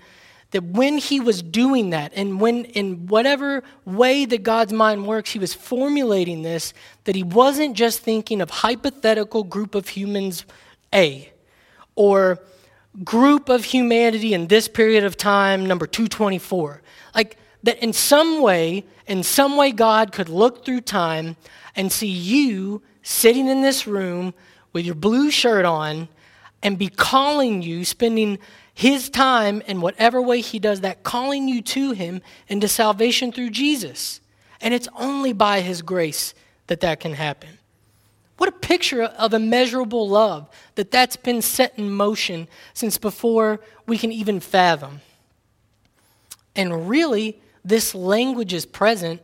that 0.51 0.63
when 0.63 0.97
he 0.97 1.19
was 1.19 1.41
doing 1.41 1.91
that, 1.91 2.11
and 2.13 2.39
when 2.39 2.65
in 2.65 3.07
whatever 3.07 3.63
way 3.85 4.25
that 4.25 4.43
God's 4.43 4.73
mind 4.73 5.07
works, 5.07 5.31
he 5.31 5.39
was 5.39 5.53
formulating 5.53 6.41
this, 6.41 6.73
that 7.05 7.15
he 7.15 7.23
wasn't 7.23 7.75
just 7.75 7.99
thinking 7.99 8.41
of 8.41 8.49
hypothetical 8.49 9.43
group 9.43 9.75
of 9.75 9.87
humans 9.87 10.45
A, 10.93 11.30
or 12.01 12.39
group 13.03 13.47
of 13.47 13.63
humanity 13.63 14.33
in 14.33 14.47
this 14.47 14.67
period 14.67 15.03
of 15.03 15.15
time, 15.15 15.67
number 15.67 15.85
224. 15.85 16.81
Like 17.13 17.37
that 17.61 17.77
in 17.77 17.93
some 17.93 18.41
way, 18.41 18.85
in 19.05 19.21
some 19.21 19.55
way, 19.55 19.71
God 19.71 20.11
could 20.11 20.27
look 20.27 20.65
through 20.65 20.81
time 20.81 21.35
and 21.75 21.91
see 21.91 22.07
you 22.07 22.81
sitting 23.03 23.47
in 23.47 23.61
this 23.61 23.85
room 23.85 24.33
with 24.73 24.83
your 24.83 24.95
blue 24.95 25.29
shirt 25.29 25.63
on 25.63 26.07
and 26.63 26.79
be 26.79 26.87
calling 26.87 27.61
you, 27.61 27.85
spending 27.85 28.39
his 28.73 29.07
time 29.07 29.61
in 29.67 29.79
whatever 29.79 30.19
way 30.19 30.41
he 30.41 30.57
does 30.57 30.81
that, 30.81 31.03
calling 31.03 31.47
you 31.47 31.61
to 31.61 31.91
him 31.91 32.19
into 32.47 32.67
salvation 32.67 33.31
through 33.31 33.51
Jesus. 33.51 34.21
And 34.59 34.73
it's 34.73 34.87
only 34.95 35.33
by 35.33 35.61
his 35.61 35.83
grace 35.83 36.33
that 36.65 36.79
that 36.79 36.99
can 36.99 37.13
happen. 37.13 37.59
What 38.41 38.49
a 38.49 38.53
picture 38.53 39.03
of 39.03 39.35
immeasurable 39.35 40.09
love 40.09 40.49
that 40.73 40.89
that's 40.89 41.15
been 41.15 41.43
set 41.43 41.77
in 41.77 41.91
motion 41.91 42.47
since 42.73 42.97
before 42.97 43.59
we 43.85 43.99
can 43.99 44.11
even 44.11 44.39
fathom. 44.39 45.01
And 46.55 46.89
really, 46.89 47.39
this 47.63 47.93
language 47.93 48.51
is 48.51 48.65
present 48.65 49.21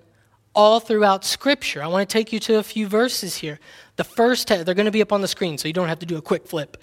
all 0.53 0.79
throughout 0.79 1.25
Scripture. 1.25 1.81
I 1.81 1.87
want 1.87 2.07
to 2.07 2.13
take 2.13 2.31
you 2.31 2.39
to 2.41 2.59
a 2.59 2.63
few 2.63 2.85
verses 2.85 3.37
here. 3.37 3.59
The 3.95 4.03
first, 4.03 4.49
they're 4.49 4.63
going 4.63 4.85
to 4.85 4.91
be 4.91 5.01
up 5.01 5.11
on 5.11 5.21
the 5.21 5.27
screen, 5.27 5.57
so 5.57 5.67
you 5.67 5.73
don't 5.73 5.87
have 5.87 5.97
to 5.97 6.05
do 6.05 6.17
a 6.17 6.21
quick 6.21 6.45
flip. 6.45 6.77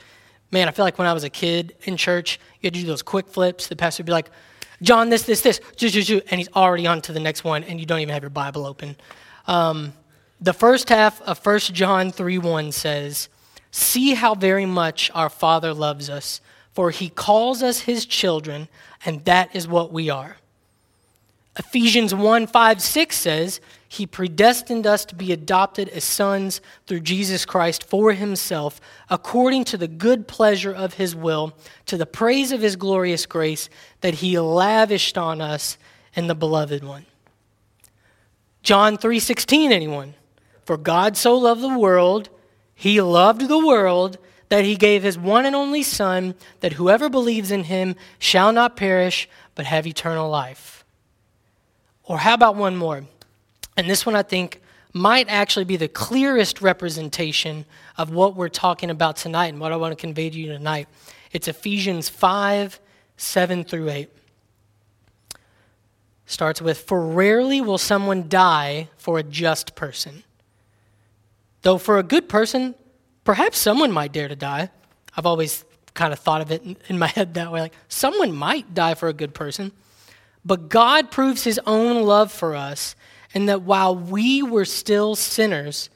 Man, 0.50 0.66
I 0.66 0.72
feel 0.72 0.84
like 0.84 0.98
when 0.98 1.06
I 1.06 1.12
was 1.12 1.22
a 1.22 1.30
kid 1.30 1.76
in 1.84 1.96
church, 1.96 2.40
you 2.60 2.66
had 2.66 2.74
to 2.74 2.80
do 2.80 2.86
those 2.88 3.02
quick 3.02 3.28
flips. 3.28 3.68
The 3.68 3.76
pastor 3.76 4.02
would 4.02 4.06
be 4.06 4.12
like, 4.12 4.30
John, 4.82 5.08
this, 5.08 5.22
this, 5.22 5.40
this, 5.40 5.60
and 5.80 6.40
he's 6.40 6.48
already 6.56 6.88
on 6.88 7.00
to 7.02 7.12
the 7.12 7.20
next 7.20 7.44
one, 7.44 7.62
and 7.62 7.78
you 7.78 7.86
don't 7.86 8.00
even 8.00 8.12
have 8.12 8.24
your 8.24 8.30
Bible 8.30 8.66
open. 8.66 8.96
Um, 9.46 9.92
the 10.40 10.52
first 10.52 10.88
half 10.88 11.20
of 11.22 11.44
1 11.44 11.58
John 11.60 12.10
3 12.10 12.38
1 12.38 12.72
says, 12.72 13.28
See 13.70 14.14
how 14.14 14.34
very 14.34 14.66
much 14.66 15.10
our 15.14 15.28
Father 15.28 15.74
loves 15.74 16.08
us, 16.08 16.40
for 16.72 16.90
he 16.90 17.08
calls 17.08 17.62
us 17.62 17.80
his 17.80 18.06
children, 18.06 18.68
and 19.04 19.24
that 19.24 19.54
is 19.54 19.66
what 19.66 19.92
we 19.92 20.10
are. 20.10 20.36
Ephesians 21.56 22.12
1 22.14 22.48
5 22.48 22.82
6 22.82 23.16
says, 23.16 23.60
He 23.88 24.06
predestined 24.06 24.86
us 24.86 25.04
to 25.04 25.14
be 25.14 25.32
adopted 25.32 25.88
as 25.90 26.02
sons 26.02 26.60
through 26.86 27.00
Jesus 27.00 27.44
Christ 27.46 27.84
for 27.84 28.12
Himself, 28.12 28.80
according 29.08 29.64
to 29.64 29.76
the 29.76 29.86
good 29.86 30.26
pleasure 30.26 30.72
of 30.72 30.94
His 30.94 31.14
will, 31.14 31.54
to 31.86 31.96
the 31.96 32.06
praise 32.06 32.50
of 32.50 32.60
His 32.60 32.74
glorious 32.74 33.24
grace 33.24 33.68
that 34.00 34.14
He 34.14 34.38
lavished 34.38 35.16
on 35.16 35.40
us 35.40 35.78
in 36.14 36.26
the 36.26 36.34
beloved 36.34 36.82
one. 36.82 37.06
John 38.62 38.98
3 38.98 39.20
16, 39.20 39.70
anyone? 39.70 40.14
For 40.64 40.76
God 40.76 41.16
so 41.16 41.36
loved 41.36 41.60
the 41.60 41.78
world, 41.78 42.30
He 42.74 43.00
loved 43.00 43.48
the 43.48 43.64
world, 43.64 44.18
that 44.48 44.64
He 44.64 44.76
gave 44.76 45.02
His 45.02 45.18
one 45.18 45.46
and 45.46 45.56
only 45.56 45.82
Son, 45.82 46.34
that 46.60 46.74
whoever 46.74 47.08
believes 47.08 47.50
in 47.50 47.64
Him 47.64 47.96
shall 48.18 48.52
not 48.52 48.76
perish, 48.76 49.28
but 49.54 49.66
have 49.66 49.86
eternal 49.86 50.28
life. 50.28 50.84
Or 52.04 52.18
how 52.18 52.34
about 52.34 52.56
one 52.56 52.76
more? 52.76 53.04
And 53.76 53.88
this 53.88 54.06
one 54.06 54.14
I 54.14 54.22
think 54.22 54.60
might 54.92 55.28
actually 55.28 55.64
be 55.64 55.76
the 55.76 55.88
clearest 55.88 56.62
representation 56.62 57.64
of 57.98 58.10
what 58.10 58.36
we're 58.36 58.48
talking 58.48 58.90
about 58.90 59.16
tonight 59.16 59.48
and 59.48 59.60
what 59.60 59.72
I 59.72 59.76
want 59.76 59.92
to 59.92 60.00
convey 60.00 60.30
to 60.30 60.38
you 60.38 60.46
tonight. 60.46 60.88
It's 61.32 61.48
Ephesians 61.48 62.08
5 62.08 62.80
7 63.16 63.64
through 63.64 63.90
8. 63.90 64.10
Starts 66.26 66.62
with 66.62 66.80
For 66.80 67.06
rarely 67.06 67.60
will 67.60 67.78
someone 67.78 68.28
die 68.28 68.88
for 68.96 69.18
a 69.18 69.22
just 69.22 69.74
person. 69.74 70.24
Though 71.64 71.78
for 71.78 71.98
a 71.98 72.02
good 72.02 72.28
person, 72.28 72.74
perhaps 73.24 73.58
someone 73.58 73.90
might 73.90 74.12
dare 74.12 74.28
to 74.28 74.36
die. 74.36 74.70
I've 75.16 75.26
always 75.26 75.64
kind 75.94 76.12
of 76.12 76.18
thought 76.18 76.42
of 76.42 76.50
it 76.50 76.62
in 76.88 76.98
my 76.98 77.06
head 77.06 77.34
that 77.34 77.50
way 77.50 77.62
like, 77.62 77.74
someone 77.88 78.32
might 78.32 78.74
die 78.74 78.94
for 78.94 79.08
a 79.08 79.12
good 79.12 79.34
person. 79.34 79.72
But 80.44 80.68
God 80.68 81.10
proves 81.10 81.42
his 81.42 81.58
own 81.66 82.02
love 82.02 82.30
for 82.30 82.54
us, 82.54 82.94
and 83.32 83.48
that 83.48 83.62
while 83.62 83.96
we 83.96 84.42
were 84.42 84.66
still 84.66 85.16
sinners, 85.16 85.88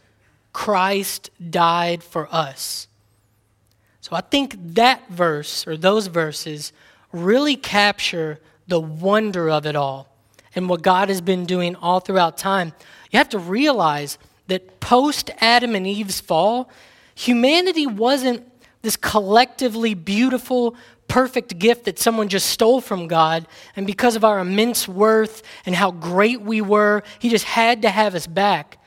Christ 0.54 1.30
died 1.50 2.02
for 2.02 2.28
us. 2.32 2.88
So 4.00 4.16
I 4.16 4.22
think 4.22 4.56
that 4.75 5.06
verse, 5.10 5.66
or 5.66 5.76
those 5.76 6.06
verses, 6.06 6.72
really 7.12 7.56
capture 7.56 8.40
the 8.66 8.80
wonder 8.80 9.50
of 9.50 9.66
it 9.66 9.76
all 9.76 10.08
and 10.54 10.66
what 10.66 10.80
God 10.80 11.10
has 11.10 11.20
been 11.20 11.44
doing 11.44 11.76
all 11.76 12.00
throughout 12.00 12.38
time. 12.38 12.72
You 13.10 13.18
have 13.18 13.28
to 13.30 13.38
realize 13.38 14.16
that 14.49 14.81
post 14.81 15.31
Adam 15.38 15.75
and 15.75 15.87
Eve's 15.87 16.21
fall, 16.21 16.69
humanity 17.14 17.87
wasn't 17.87 18.45
this 18.83 18.97
collectively 18.97 19.95
beautiful, 19.95 20.76
perfect 21.07 21.59
gift 21.59 21.85
that 21.85 21.99
someone 21.99 22.28
just 22.28 22.49
stole 22.49 22.81
from 22.81 23.09
God. 23.09 23.47
And 23.76 23.87
because 23.87 24.17
of 24.17 24.25
our 24.25 24.38
immense 24.38 24.87
worth 24.87 25.43
and 25.64 25.75
how 25.75 25.90
great 25.90 26.43
we 26.43 26.61
were, 26.61 27.02
He 27.19 27.28
just 27.28 27.45
had 27.45 27.83
to 27.83 27.90
have 27.90 28.14
us 28.14 28.26
back. 28.26 28.78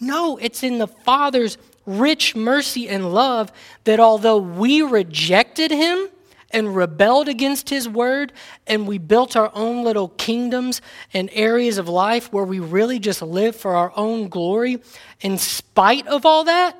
No, 0.00 0.36
it's 0.36 0.62
in 0.62 0.78
the 0.78 0.86
Father's 0.86 1.58
rich 1.86 2.34
mercy 2.34 2.88
and 2.88 3.12
love 3.12 3.52
that 3.84 4.00
although 4.00 4.38
we 4.38 4.82
rejected 4.82 5.70
Him, 5.70 6.08
and 6.54 6.74
rebelled 6.74 7.28
against 7.28 7.68
his 7.68 7.88
word, 7.88 8.32
and 8.66 8.86
we 8.86 8.96
built 8.96 9.36
our 9.36 9.50
own 9.54 9.84
little 9.84 10.08
kingdoms 10.08 10.80
and 11.12 11.28
areas 11.32 11.76
of 11.76 11.88
life 11.88 12.32
where 12.32 12.44
we 12.44 12.60
really 12.60 12.98
just 12.98 13.20
live 13.20 13.54
for 13.54 13.74
our 13.74 13.92
own 13.96 14.28
glory, 14.28 14.80
in 15.20 15.36
spite 15.36 16.06
of 16.06 16.24
all 16.24 16.44
that, 16.44 16.78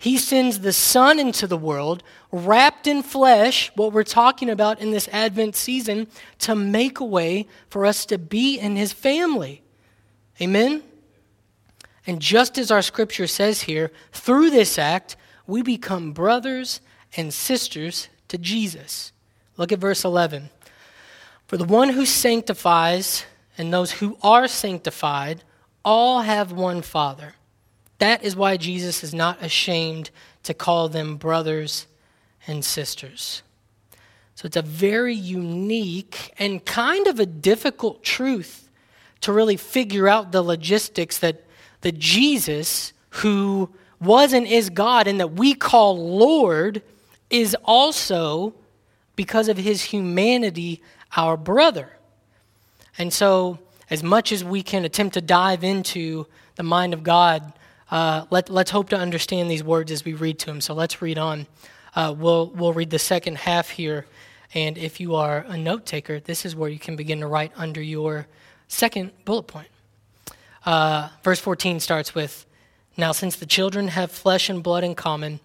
he 0.00 0.16
sends 0.16 0.60
the 0.60 0.72
Son 0.72 1.18
into 1.18 1.46
the 1.46 1.58
world, 1.58 2.02
wrapped 2.32 2.86
in 2.86 3.02
flesh, 3.02 3.70
what 3.74 3.92
we're 3.92 4.02
talking 4.02 4.48
about 4.48 4.80
in 4.80 4.92
this 4.92 5.08
Advent 5.08 5.54
season, 5.54 6.06
to 6.38 6.54
make 6.54 7.00
a 7.00 7.04
way 7.04 7.46
for 7.68 7.84
us 7.84 8.06
to 8.06 8.16
be 8.16 8.58
in 8.58 8.76
His 8.76 8.94
family. 8.94 9.60
Amen? 10.40 10.82
And 12.06 12.18
just 12.18 12.56
as 12.56 12.70
our 12.70 12.80
scripture 12.80 13.26
says 13.26 13.60
here, 13.60 13.92
through 14.10 14.48
this 14.48 14.78
act, 14.78 15.16
we 15.46 15.60
become 15.60 16.12
brothers 16.12 16.80
and 17.14 17.34
sisters 17.34 18.08
to 18.30 18.38
Jesus. 18.38 19.12
Look 19.56 19.72
at 19.72 19.78
verse 19.78 20.04
11. 20.04 20.50
For 21.46 21.56
the 21.56 21.64
one 21.64 21.90
who 21.90 22.06
sanctifies 22.06 23.24
and 23.58 23.72
those 23.72 23.92
who 23.92 24.16
are 24.22 24.48
sanctified 24.48 25.42
all 25.84 26.22
have 26.22 26.52
one 26.52 26.82
Father. 26.82 27.34
That 27.98 28.24
is 28.24 28.34
why 28.34 28.56
Jesus 28.56 29.04
is 29.04 29.12
not 29.12 29.42
ashamed 29.42 30.10
to 30.44 30.54
call 30.54 30.88
them 30.88 31.16
brothers 31.16 31.86
and 32.46 32.64
sisters. 32.64 33.42
So 34.34 34.46
it's 34.46 34.56
a 34.56 34.62
very 34.62 35.14
unique 35.14 36.32
and 36.38 36.64
kind 36.64 37.06
of 37.06 37.20
a 37.20 37.26
difficult 37.26 38.02
truth 38.02 38.70
to 39.20 39.32
really 39.32 39.56
figure 39.56 40.08
out 40.08 40.32
the 40.32 40.40
logistics 40.40 41.18
that, 41.18 41.44
that 41.82 41.98
Jesus, 41.98 42.94
who 43.10 43.68
was 44.00 44.32
and 44.32 44.46
is 44.46 44.70
God 44.70 45.06
and 45.06 45.20
that 45.20 45.32
we 45.32 45.52
call 45.52 46.16
Lord, 46.16 46.80
is 47.30 47.56
also, 47.64 48.54
because 49.16 49.48
of 49.48 49.56
his 49.56 49.84
humanity, 49.84 50.82
our 51.16 51.36
brother. 51.36 51.96
And 52.98 53.12
so, 53.12 53.58
as 53.88 54.02
much 54.02 54.32
as 54.32 54.44
we 54.44 54.62
can 54.62 54.84
attempt 54.84 55.14
to 55.14 55.20
dive 55.20 55.64
into 55.64 56.26
the 56.56 56.62
mind 56.62 56.92
of 56.92 57.02
God 57.02 57.52
uh, 57.90 58.24
let, 58.30 58.48
let's 58.48 58.70
hope 58.70 58.88
to 58.90 58.96
understand 58.96 59.50
these 59.50 59.64
words 59.64 59.90
as 59.90 60.04
we 60.04 60.14
read 60.14 60.38
to 60.40 60.46
them. 60.46 60.60
So 60.60 60.74
let's 60.74 61.02
read 61.02 61.18
on. 61.18 61.46
Uh, 61.94 62.14
we'll, 62.16 62.48
we'll 62.50 62.72
read 62.72 62.90
the 62.90 62.98
second 62.98 63.38
half 63.38 63.70
here. 63.70 64.06
And 64.54 64.78
if 64.78 65.00
you 65.00 65.16
are 65.16 65.44
a 65.48 65.56
note 65.56 65.86
taker, 65.86 66.20
this 66.20 66.44
is 66.44 66.54
where 66.54 66.70
you 66.70 66.78
can 66.78 66.96
begin 66.96 67.20
to 67.20 67.26
write 67.26 67.52
under 67.56 67.82
your 67.82 68.28
second 68.68 69.10
bullet 69.24 69.44
point. 69.44 69.68
Uh, 70.64 71.08
verse 71.24 71.40
14 71.40 71.80
starts 71.80 72.14
with 72.14 72.46
Now, 72.96 73.12
since 73.12 73.36
the 73.36 73.46
children 73.46 73.88
have 73.88 74.12
flesh 74.12 74.48
and 74.48 74.62
blood 74.62 74.84
in 74.84 74.94
common, 74.94 75.40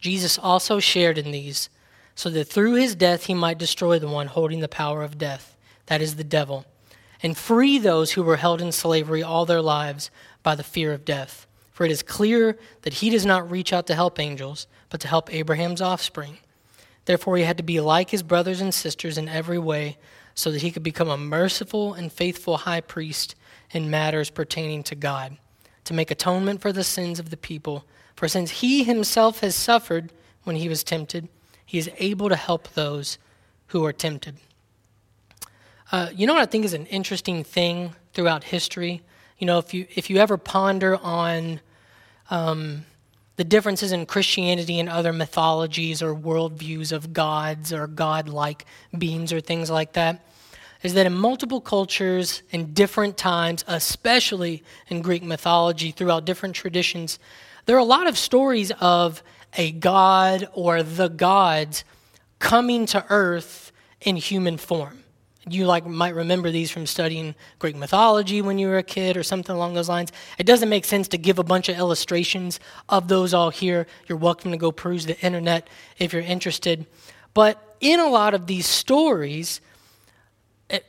Jesus 0.00 0.38
also 0.38 0.78
shared 0.80 1.18
in 1.18 1.30
these, 1.30 1.68
so 2.14 2.30
that 2.30 2.44
through 2.44 2.74
his 2.74 2.94
death 2.94 3.24
he 3.24 3.34
might 3.34 3.58
destroy 3.58 3.98
the 3.98 4.08
one 4.08 4.26
holding 4.26 4.60
the 4.60 4.68
power 4.68 5.02
of 5.02 5.18
death, 5.18 5.56
that 5.86 6.00
is 6.00 6.16
the 6.16 6.24
devil, 6.24 6.64
and 7.22 7.36
free 7.36 7.78
those 7.78 8.12
who 8.12 8.22
were 8.22 8.36
held 8.36 8.60
in 8.60 8.72
slavery 8.72 9.22
all 9.22 9.46
their 9.46 9.62
lives 9.62 10.10
by 10.42 10.54
the 10.54 10.62
fear 10.62 10.92
of 10.92 11.04
death. 11.04 11.46
For 11.72 11.84
it 11.84 11.90
is 11.90 12.02
clear 12.02 12.58
that 12.82 12.94
he 12.94 13.10
does 13.10 13.26
not 13.26 13.50
reach 13.50 13.72
out 13.72 13.86
to 13.88 13.94
help 13.94 14.18
angels, 14.18 14.66
but 14.88 15.00
to 15.00 15.08
help 15.08 15.32
Abraham's 15.32 15.82
offspring. 15.82 16.38
Therefore, 17.04 17.36
he 17.36 17.44
had 17.44 17.58
to 17.58 17.62
be 17.62 17.80
like 17.80 18.10
his 18.10 18.22
brothers 18.22 18.60
and 18.60 18.72
sisters 18.72 19.18
in 19.18 19.28
every 19.28 19.58
way, 19.58 19.98
so 20.34 20.50
that 20.50 20.62
he 20.62 20.70
could 20.70 20.82
become 20.82 21.08
a 21.08 21.16
merciful 21.16 21.94
and 21.94 22.12
faithful 22.12 22.58
high 22.58 22.80
priest 22.80 23.34
in 23.70 23.90
matters 23.90 24.30
pertaining 24.30 24.82
to 24.84 24.94
God, 24.94 25.36
to 25.84 25.94
make 25.94 26.10
atonement 26.10 26.60
for 26.60 26.72
the 26.72 26.84
sins 26.84 27.18
of 27.18 27.30
the 27.30 27.36
people. 27.36 27.84
For 28.16 28.28
since 28.28 28.50
he 28.50 28.82
himself 28.82 29.40
has 29.40 29.54
suffered 29.54 30.10
when 30.44 30.56
he 30.56 30.68
was 30.68 30.82
tempted, 30.82 31.28
he 31.64 31.78
is 31.78 31.90
able 31.98 32.28
to 32.28 32.36
help 32.36 32.68
those 32.72 33.18
who 33.68 33.84
are 33.84 33.92
tempted. 33.92 34.36
Uh, 35.92 36.08
you 36.14 36.26
know 36.26 36.34
what 36.34 36.42
I 36.42 36.46
think 36.46 36.64
is 36.64 36.72
an 36.72 36.86
interesting 36.86 37.44
thing 37.44 37.94
throughout 38.14 38.44
history? 38.44 39.02
You 39.38 39.46
know, 39.46 39.58
if 39.58 39.74
you, 39.74 39.86
if 39.94 40.08
you 40.08 40.16
ever 40.16 40.38
ponder 40.38 40.96
on 40.96 41.60
um, 42.30 42.86
the 43.36 43.44
differences 43.44 43.92
in 43.92 44.06
Christianity 44.06 44.80
and 44.80 44.88
other 44.88 45.12
mythologies 45.12 46.02
or 46.02 46.14
worldviews 46.14 46.90
of 46.90 47.12
gods 47.12 47.72
or 47.72 47.86
god-like 47.86 48.64
beings 48.96 49.32
or 49.32 49.40
things 49.40 49.70
like 49.70 49.92
that 49.92 50.24
is 50.82 50.94
that 50.94 51.06
in 51.06 51.14
multiple 51.14 51.60
cultures 51.60 52.42
and 52.52 52.74
different 52.74 53.16
times, 53.16 53.64
especially 53.66 54.62
in 54.88 55.02
Greek 55.02 55.22
mythology 55.22 55.90
throughout 55.90 56.24
different 56.24 56.54
traditions, 56.54 57.18
there 57.66 57.76
are 57.76 57.80
a 57.80 57.84
lot 57.84 58.06
of 58.06 58.16
stories 58.16 58.72
of 58.80 59.22
a 59.56 59.72
god 59.72 60.48
or 60.54 60.82
the 60.82 61.08
gods 61.08 61.84
coming 62.38 62.86
to 62.86 63.04
earth 63.08 63.72
in 64.00 64.16
human 64.16 64.56
form 64.56 65.04
you 65.48 65.66
like 65.66 65.86
might 65.86 66.14
remember 66.14 66.50
these 66.50 66.70
from 66.70 66.86
studying 66.86 67.34
Greek 67.58 67.76
mythology 67.76 68.42
when 68.42 68.58
you 68.58 68.66
were 68.66 68.78
a 68.78 68.82
kid 68.82 69.16
or 69.16 69.22
something 69.22 69.54
along 69.54 69.74
those 69.74 69.88
lines. 69.88 70.10
It 70.38 70.44
doesn't 70.44 70.68
make 70.68 70.84
sense 70.84 71.06
to 71.08 71.18
give 71.18 71.38
a 71.38 71.44
bunch 71.44 71.68
of 71.68 71.78
illustrations 71.78 72.58
of 72.88 73.06
those 73.06 73.32
all 73.32 73.50
here. 73.50 73.86
You're 74.08 74.18
welcome 74.18 74.50
to 74.50 74.56
go 74.56 74.72
peruse 74.72 75.06
the 75.06 75.18
internet 75.20 75.68
if 75.98 76.12
you're 76.12 76.22
interested. 76.22 76.86
But 77.32 77.76
in 77.80 78.00
a 78.00 78.08
lot 78.08 78.34
of 78.34 78.48
these 78.48 78.66
stories, 78.66 79.60
it, 80.68 80.84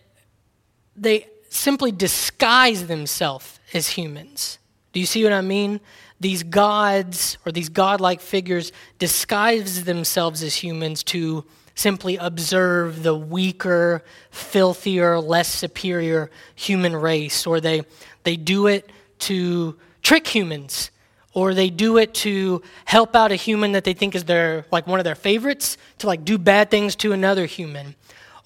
they 0.96 1.28
simply 1.50 1.92
disguise 1.92 2.88
themselves 2.88 3.60
as 3.76 3.90
humans. 3.90 4.58
Do 4.92 5.00
you 5.00 5.06
see 5.06 5.24
what 5.24 5.34
I 5.34 5.42
mean? 5.42 5.80
These 6.20 6.44
gods 6.44 7.38
or 7.46 7.52
these 7.52 7.70
godlike 7.70 8.22
figures 8.22 8.72
disguise 8.98 9.84
themselves 9.84 10.42
as 10.42 10.56
humans 10.56 11.04
to 11.06 11.46
simply 11.78 12.18
observe 12.18 13.04
the 13.04 13.16
weaker, 13.16 14.04
filthier, 14.32 15.20
less 15.20 15.48
superior 15.48 16.32
human 16.56 16.96
race, 16.96 17.46
or 17.46 17.62
they, 17.62 17.84
they 18.24 18.36
do 18.36 18.66
it 18.66 18.90
to 19.20 19.78
trick 20.02 20.28
humans, 20.28 20.90
or 21.34 21.54
they 21.54 21.70
do 21.70 21.98
it 21.98 22.16
to 22.16 22.64
help 22.86 23.16
out 23.16 23.32
a 23.32 23.36
human 23.36 23.74
that 23.74 23.84
they 23.84 23.94
think 23.94 24.16
is 24.16 24.24
their 24.24 24.66
like 24.72 24.88
one 24.88 25.00
of 25.00 25.04
their 25.04 25.14
favorites, 25.14 25.78
to 26.00 26.08
like 26.08 26.26
do 26.26 26.40
bad 26.40 26.72
things 26.72 26.96
to 26.96 27.14
another 27.14 27.46
human. 27.46 27.96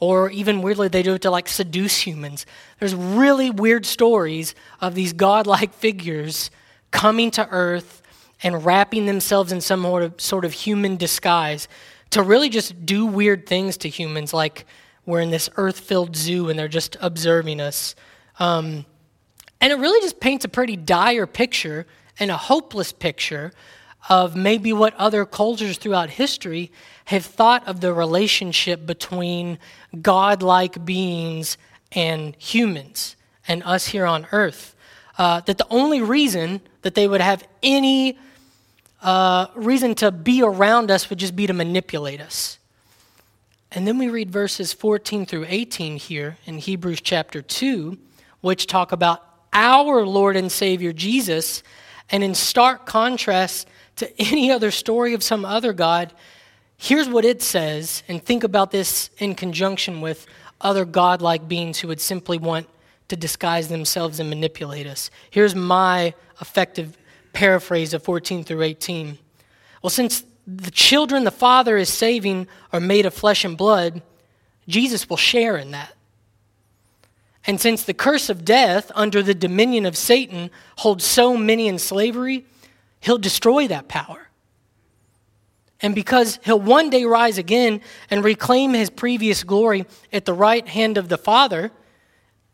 Or 0.01 0.29
even 0.31 0.61
weirdly, 0.61 0.89
they 0.89 1.03
do 1.03 1.13
it 1.13 1.21
to 1.21 1.31
like 1.31 1.47
seduce 1.47 1.99
humans. 1.99 2.45
There's 2.79 2.95
really 2.95 3.49
weird 3.49 3.85
stories 3.85 4.55
of 4.81 4.93
these 4.93 5.13
godlike 5.13 5.73
figures 5.85 6.51
coming 6.91 7.31
to 7.31 7.47
earth 7.49 8.01
and 8.43 8.65
wrapping 8.65 9.05
themselves 9.05 9.51
in 9.51 9.61
some 9.61 9.83
sort 9.83 10.03
of, 10.03 10.19
sort 10.19 10.45
of 10.45 10.53
human 10.53 10.97
disguise 10.97 11.67
to 12.11 12.21
really 12.21 12.49
just 12.49 12.85
do 12.85 13.05
weird 13.05 13.47
things 13.47 13.77
to 13.77 13.89
humans, 13.89 14.33
like 14.33 14.65
we're 15.05 15.21
in 15.21 15.31
this 15.31 15.49
earth 15.57 15.79
filled 15.79 16.15
zoo 16.15 16.49
and 16.49 16.59
they're 16.59 16.67
just 16.67 16.97
observing 17.01 17.59
us. 17.59 17.95
Um, 18.39 18.85
and 19.59 19.71
it 19.71 19.75
really 19.75 20.01
just 20.01 20.19
paints 20.19 20.43
a 20.45 20.49
pretty 20.49 20.75
dire 20.75 21.27
picture 21.27 21.85
and 22.19 22.31
a 22.31 22.37
hopeless 22.37 22.91
picture 22.91 23.51
of 24.09 24.35
maybe 24.35 24.73
what 24.73 24.95
other 24.95 25.25
cultures 25.25 25.77
throughout 25.77 26.09
history 26.09 26.71
have 27.05 27.25
thought 27.25 27.67
of 27.67 27.81
the 27.81 27.93
relationship 27.93 28.85
between 28.85 29.59
godlike 30.01 30.83
beings 30.83 31.57
and 31.91 32.35
humans 32.37 33.15
and 33.47 33.61
us 33.63 33.87
here 33.87 34.05
on 34.05 34.25
earth. 34.31 34.75
Uh, 35.17 35.41
that 35.41 35.57
the 35.57 35.67
only 35.69 36.01
reason 36.01 36.61
that 36.81 36.95
they 36.95 37.07
would 37.07 37.21
have 37.21 37.47
any 37.61 38.17
uh, 39.01 39.47
reason 39.55 39.95
to 39.95 40.11
be 40.11 40.41
around 40.41 40.91
us 40.91 41.09
would 41.09 41.19
just 41.19 41.35
be 41.35 41.47
to 41.47 41.53
manipulate 41.53 42.21
us. 42.21 42.59
And 43.71 43.87
then 43.87 43.97
we 43.97 44.09
read 44.09 44.29
verses 44.29 44.73
14 44.73 45.25
through 45.25 45.45
18 45.47 45.97
here 45.97 46.37
in 46.45 46.57
Hebrews 46.57 47.01
chapter 47.01 47.41
2, 47.41 47.97
which 48.41 48.67
talk 48.67 48.91
about 48.91 49.23
our 49.53 50.05
Lord 50.05 50.35
and 50.35 50.51
Savior 50.51 50.91
Jesus. 50.91 51.63
And 52.09 52.23
in 52.23 52.35
stark 52.35 52.85
contrast 52.85 53.67
to 53.97 54.11
any 54.21 54.51
other 54.51 54.71
story 54.71 55.13
of 55.13 55.23
some 55.23 55.45
other 55.45 55.71
God, 55.71 56.13
here's 56.77 57.07
what 57.07 57.23
it 57.23 57.41
says. 57.41 58.03
And 58.07 58.23
think 58.23 58.43
about 58.43 58.71
this 58.71 59.09
in 59.17 59.35
conjunction 59.35 60.01
with 60.01 60.25
other 60.59 60.83
godlike 60.83 61.47
beings 61.47 61.79
who 61.79 61.87
would 61.87 62.01
simply 62.01 62.37
want 62.37 62.67
to 63.11 63.17
disguise 63.17 63.67
themselves 63.67 64.21
and 64.21 64.29
manipulate 64.29 64.87
us. 64.87 65.11
Here's 65.29 65.53
my 65.53 66.13
effective 66.39 66.97
paraphrase 67.33 67.93
of 67.93 68.01
14 68.03 68.45
through 68.45 68.61
18. 68.61 69.17
Well, 69.83 69.89
since 69.89 70.23
the 70.47 70.71
children 70.71 71.25
the 71.25 71.29
Father 71.29 71.75
is 71.75 71.89
saving 71.89 72.47
are 72.71 72.79
made 72.79 73.05
of 73.05 73.13
flesh 73.13 73.43
and 73.43 73.57
blood, 73.57 74.01
Jesus 74.65 75.09
will 75.09 75.17
share 75.17 75.57
in 75.57 75.71
that. 75.71 75.93
And 77.45 77.59
since 77.59 77.83
the 77.83 77.93
curse 77.93 78.29
of 78.29 78.45
death 78.45 78.89
under 78.95 79.21
the 79.21 79.35
dominion 79.35 79.85
of 79.85 79.97
Satan 79.97 80.49
holds 80.77 81.03
so 81.03 81.35
many 81.35 81.67
in 81.67 81.79
slavery, 81.79 82.45
he'll 83.01 83.17
destroy 83.17 83.67
that 83.67 83.89
power. 83.89 84.29
And 85.81 85.93
because 85.93 86.39
he'll 86.45 86.61
one 86.61 86.89
day 86.89 87.03
rise 87.03 87.37
again 87.37 87.81
and 88.09 88.23
reclaim 88.23 88.73
his 88.73 88.89
previous 88.89 89.43
glory 89.43 89.85
at 90.13 90.23
the 90.23 90.33
right 90.33 90.65
hand 90.65 90.97
of 90.97 91.09
the 91.09 91.17
Father, 91.17 91.71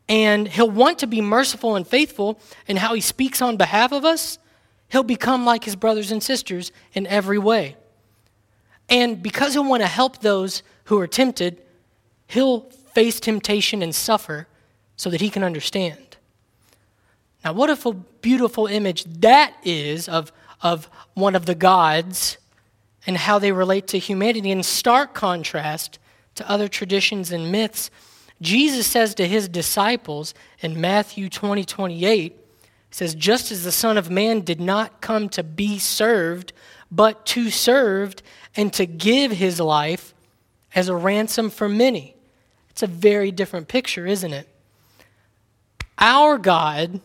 and 0.10 0.48
he'll 0.48 0.70
want 0.70 1.00
to 1.00 1.08
be 1.08 1.22
merciful 1.22 1.76
and 1.76 1.88
faithful 1.88 2.39
in 2.67 2.78
how 2.78 2.93
he 2.93 3.02
speaks 3.02 3.41
on 3.41 3.58
behalf 3.58 3.91
of 3.91 4.06
us, 4.06 4.39
He'll 4.89 5.04
become 5.04 5.46
like 5.46 5.63
his 5.63 5.76
brothers 5.76 6.12
and 6.12 6.24
sisters 6.24 6.72
in 6.93 7.08
every 7.08 7.38
way. 7.38 7.76
And 8.89 9.22
because 9.22 9.54
he'll 9.54 9.67
want 9.67 9.84
to 9.84 9.88
help 9.88 10.20
those 10.20 10.63
who 10.86 10.98
are 11.00 11.08
tempted, 11.08 11.62
he'll 12.28 12.62
face 12.93 13.20
temptation 13.20 13.82
and 13.82 13.93
suffer 13.93 14.48
so 14.96 15.10
that 15.10 15.20
he 15.20 15.30
can 15.30 15.43
understand. 15.43 16.17
Now, 17.43 17.54
what 17.54 17.70
a 17.70 17.93
beautiful 18.22 18.67
image 18.67 19.04
that 19.20 19.54
is 19.63 20.08
of, 20.08 20.32
of 20.62 20.89
one 21.13 21.36
of 21.36 21.46
the 21.46 21.56
gods 21.56 22.38
and 23.06 23.17
how 23.17 23.39
they 23.39 23.52
relate 23.52 23.88
to 23.88 24.00
humanity 24.00 24.52
in 24.52 24.63
stark 24.63 25.13
contrast 25.13 26.00
to 26.36 26.50
other 26.50 26.67
traditions 26.67 27.32
and 27.32 27.52
myths. 27.52 27.91
Jesus 28.41 28.88
says 28.88 29.15
to 29.15 29.28
his 29.28 29.50
disciples 29.50 30.34
in 30.60 30.80
Matthew 30.80 31.30
20 31.30 31.65
28, 31.65 32.38
says, 32.91 33.15
Just 33.15 33.52
as 33.52 33.63
the 33.63 33.71
Son 33.71 33.97
of 33.97 34.10
Man 34.10 34.41
did 34.41 34.62
not 34.62 35.02
come 35.02 35.30
to 35.30 35.43
be 35.43 35.80
served, 35.80 36.54
but 36.91 37.26
to 37.28 37.50
serve 37.50 38.15
and 38.56 38.71
to 38.73 38.86
give 38.86 39.32
his 39.32 39.60
life 39.60 40.13
as 40.76 40.89
a 40.89 40.95
ransom 40.95 41.50
for 41.50 41.67
many. 41.67 42.15
It's 42.69 42.84
a 42.84 42.88
very 42.88 43.32
different 43.32 43.67
picture, 43.67 44.06
isn't 44.06 44.34
it? 44.34 44.47
Our 45.97 46.38
God 46.38 47.02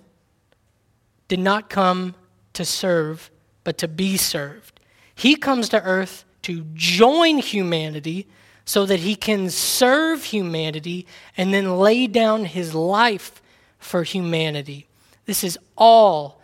did 1.28 1.40
not 1.40 1.70
come 1.70 2.14
to 2.52 2.64
serve, 2.64 3.30
but 3.64 3.78
to 3.78 3.88
be 3.88 4.18
served. 4.18 4.80
He 5.14 5.36
comes 5.36 5.70
to 5.70 5.82
earth 5.82 6.24
to 6.42 6.66
join 6.74 7.38
humanity 7.38 8.26
so 8.64 8.86
that 8.86 9.00
he 9.00 9.14
can 9.14 9.50
serve 9.50 10.24
humanity 10.24 11.06
and 11.36 11.52
then 11.52 11.78
lay 11.78 12.06
down 12.06 12.44
his 12.44 12.74
life 12.74 13.42
for 13.78 14.02
humanity. 14.02 14.86
This 15.26 15.44
is 15.44 15.58
all 15.76 16.40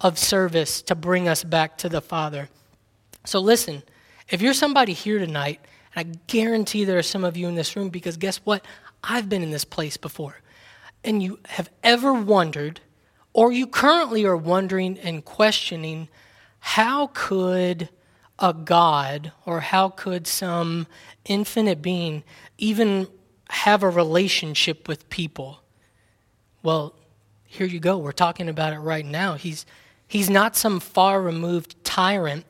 of 0.00 0.18
service 0.18 0.82
to 0.82 0.94
bring 0.94 1.28
us 1.28 1.44
back 1.44 1.78
to 1.78 1.88
the 1.88 2.00
Father. 2.00 2.48
So 3.24 3.40
listen, 3.40 3.82
if 4.28 4.40
you're 4.40 4.54
somebody 4.54 4.92
here 4.92 5.18
tonight, 5.18 5.60
and 5.94 6.08
I 6.08 6.18
guarantee 6.26 6.84
there 6.84 6.98
are 6.98 7.02
some 7.02 7.24
of 7.24 7.36
you 7.36 7.48
in 7.48 7.54
this 7.54 7.76
room 7.76 7.88
because 7.88 8.16
guess 8.16 8.38
what? 8.38 8.64
I've 9.02 9.28
been 9.28 9.42
in 9.42 9.50
this 9.50 9.64
place 9.64 9.96
before. 9.96 10.36
And 11.04 11.22
you 11.22 11.38
have 11.48 11.70
ever 11.82 12.12
wondered, 12.12 12.80
or 13.32 13.52
you 13.52 13.66
currently 13.66 14.24
are 14.24 14.36
wondering 14.36 14.98
and 14.98 15.24
questioning, 15.24 16.08
how 16.58 17.10
could 17.14 17.88
a 18.40 18.52
God 18.52 19.32
or 19.46 19.60
how 19.60 19.90
could 19.90 20.26
some 20.26 20.86
infinite 21.24 21.82
being 21.82 22.24
even 22.58 23.06
have 23.50 23.82
a 23.82 23.90
relationship 23.90 24.88
with 24.88 25.08
people? 25.10 25.60
Well, 26.62 26.94
here 27.44 27.66
you 27.66 27.80
go. 27.80 27.98
We're 27.98 28.12
talking 28.12 28.48
about 28.48 28.72
it 28.72 28.78
right 28.78 29.04
now. 29.04 29.34
He's, 29.34 29.66
he's 30.06 30.30
not 30.30 30.56
some 30.56 30.80
far 30.80 31.20
removed 31.20 31.82
tyrant 31.84 32.44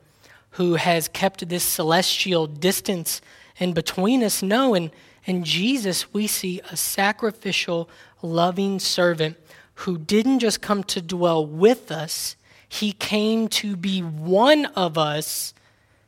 who 0.51 0.75
has 0.75 1.07
kept 1.07 1.47
this 1.47 1.63
celestial 1.63 2.45
distance 2.47 3.21
in 3.57 3.73
between 3.73 4.23
us. 4.23 4.43
No, 4.43 4.73
in, 4.73 4.91
in 5.25 5.43
Jesus, 5.43 6.13
we 6.13 6.27
see 6.27 6.61
a 6.69 6.77
sacrificial, 6.77 7.89
loving 8.21 8.79
servant 8.79 9.37
who 9.75 9.97
didn't 9.97 10.39
just 10.39 10.61
come 10.61 10.83
to 10.83 11.01
dwell 11.01 11.45
with 11.45 11.91
us, 11.91 12.35
he 12.69 12.93
came 12.93 13.47
to 13.47 13.75
be 13.75 14.01
one 14.01 14.65
of 14.67 14.97
us 14.97 15.53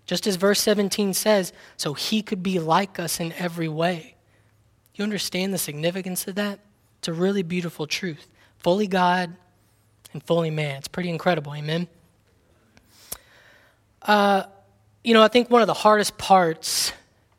just 0.05 0.27
as 0.27 0.35
verse 0.35 0.59
17 0.61 1.13
says, 1.13 1.53
so 1.77 1.93
he 1.93 2.21
could 2.21 2.43
be 2.43 2.59
like 2.59 2.99
us 2.99 3.19
in 3.19 3.33
every 3.33 3.69
way. 3.69 4.15
You 4.95 5.03
understand 5.03 5.53
the 5.53 5.57
significance 5.57 6.27
of 6.27 6.35
that? 6.35 6.59
It's 6.99 7.07
a 7.07 7.13
really 7.13 7.43
beautiful 7.43 7.87
truth. 7.87 8.27
Fully 8.57 8.87
God 8.87 9.35
and 10.13 10.23
fully 10.23 10.51
man. 10.51 10.77
It's 10.77 10.87
pretty 10.87 11.09
incredible. 11.09 11.55
Amen. 11.55 11.87
Uh, 14.01 14.43
you 15.03 15.13
know, 15.13 15.23
I 15.23 15.27
think 15.27 15.49
one 15.49 15.61
of 15.61 15.67
the 15.67 15.73
hardest 15.73 16.17
parts 16.17 16.91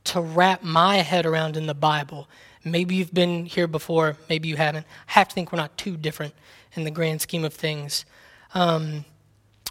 to 0.05 0.21
wrap 0.21 0.63
my 0.63 0.97
head 0.97 1.27
around 1.27 1.57
in 1.57 1.67
the 1.67 1.75
Bible, 1.75 2.29
maybe 2.65 2.95
you've 2.95 3.15
been 3.15 3.47
here 3.47 3.67
before, 3.67 4.17
maybe 4.29 4.49
you 4.49 4.57
haven't. 4.57 4.87
I 5.09 5.13
have 5.13 5.29
to 5.29 5.35
think 5.35 5.53
we're 5.53 5.59
not 5.59 5.77
too 5.79 5.97
different 5.97 6.35
in 6.75 6.85
the 6.85 6.91
grand 6.91 7.21
scheme 7.21 7.45
of 7.45 7.55
things. 7.55 8.05
Um, 8.53 9.05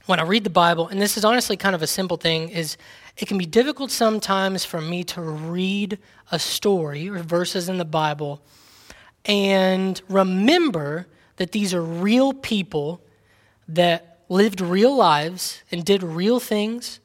when 0.06 0.20
I 0.20 0.24
read 0.24 0.44
the 0.44 0.50
Bible, 0.50 0.88
and 0.90 1.02
this 1.02 1.18
is 1.18 1.24
honestly 1.24 1.56
kind 1.56 1.76
of 1.76 1.82
a 1.82 1.88
simple 1.88 2.18
thing, 2.18 2.50
is 2.50 2.78
it 3.18 3.28
can 3.28 3.38
be 3.38 3.46
difficult 3.46 3.92
sometimes 3.92 4.66
for 4.66 4.82
me 4.82 5.04
to 5.06 5.22
read 5.22 5.98
a 6.32 6.40
story 6.40 7.10
or 7.10 7.20
verses 7.20 7.70
in 7.70 7.78
the 7.78 7.86
Bible 7.86 8.42
and 9.26 10.02
remember 10.10 11.08
that 11.38 11.52
these 11.52 11.74
are 11.74 11.82
real 11.82 12.34
people 12.34 13.02
that 13.68 14.20
lived 14.30 14.62
real 14.62 14.96
lives 14.96 15.64
and 15.72 15.86
did 15.86 16.04
real 16.04 16.40
things 16.40 17.00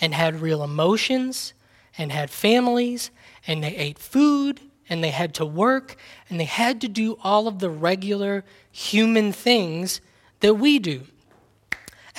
and 0.00 0.14
had 0.14 0.40
real 0.40 0.62
emotions 0.62 1.52
and 1.98 2.12
had 2.12 2.30
families 2.30 3.10
and 3.46 3.62
they 3.62 3.76
ate 3.76 3.98
food 3.98 4.60
and 4.88 5.04
they 5.04 5.10
had 5.10 5.34
to 5.34 5.44
work 5.44 5.96
and 6.28 6.40
they 6.40 6.44
had 6.44 6.80
to 6.80 6.88
do 6.88 7.18
all 7.22 7.46
of 7.46 7.58
the 7.58 7.70
regular 7.70 8.44
human 8.72 9.32
things 9.32 10.00
that 10.40 10.54
we 10.54 10.78
do. 10.78 11.02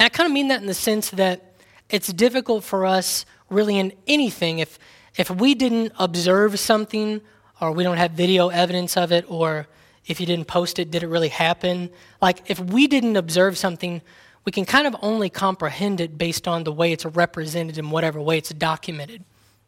And 0.01 0.07
I 0.07 0.09
kind 0.09 0.25
of 0.25 0.33
mean 0.33 0.47
that 0.47 0.61
in 0.61 0.65
the 0.65 0.73
sense 0.73 1.11
that 1.11 1.53
it's 1.87 2.11
difficult 2.11 2.63
for 2.63 2.87
us, 2.87 3.23
really, 3.51 3.77
in 3.77 3.93
anything, 4.07 4.57
if, 4.57 4.79
if 5.15 5.29
we 5.29 5.53
didn't 5.53 5.93
observe 5.99 6.59
something 6.59 7.21
or 7.61 7.71
we 7.71 7.83
don't 7.83 7.97
have 7.97 8.13
video 8.13 8.49
evidence 8.49 8.97
of 8.97 9.11
it, 9.11 9.25
or 9.29 9.67
if 10.07 10.19
you 10.19 10.25
didn't 10.25 10.45
post 10.45 10.79
it, 10.79 10.89
did 10.89 11.03
it 11.03 11.07
really 11.07 11.27
happen? 11.27 11.91
Like, 12.19 12.41
if 12.49 12.59
we 12.59 12.87
didn't 12.87 13.15
observe 13.15 13.59
something, 13.59 14.01
we 14.43 14.51
can 14.51 14.65
kind 14.65 14.87
of 14.87 14.95
only 15.03 15.29
comprehend 15.29 16.01
it 16.01 16.17
based 16.17 16.47
on 16.47 16.63
the 16.63 16.71
way 16.71 16.91
it's 16.91 17.05
represented 17.05 17.77
in 17.77 17.91
whatever 17.91 18.19
way 18.19 18.39
it's 18.39 18.49
documented. 18.49 19.23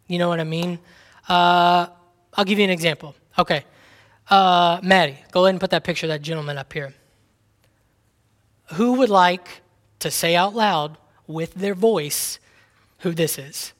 You 0.07 0.17
know 0.17 0.29
what 0.29 0.39
I 0.39 0.45
mean? 0.45 0.79
Uh, 1.29 1.85
I'll 2.33 2.45
give 2.45 2.57
you 2.57 2.63
an 2.63 2.71
example. 2.71 3.13
Okay. 3.37 3.65
Uh, 4.31 4.79
Maddie, 4.81 5.19
go 5.29 5.45
ahead 5.45 5.53
and 5.53 5.61
put 5.61 5.69
that 5.69 5.83
picture 5.83 6.07
of 6.07 6.09
that 6.09 6.23
gentleman 6.23 6.57
up 6.57 6.73
here. 6.73 6.91
Who 8.73 8.93
would 8.93 9.11
like 9.11 9.61
to 10.03 10.11
say 10.11 10.35
out 10.35 10.53
loud 10.53 10.97
with 11.27 11.53
their 11.55 11.75
voice 11.75 12.39
who 12.99 13.11
this 13.11 13.37
is. 13.37 13.73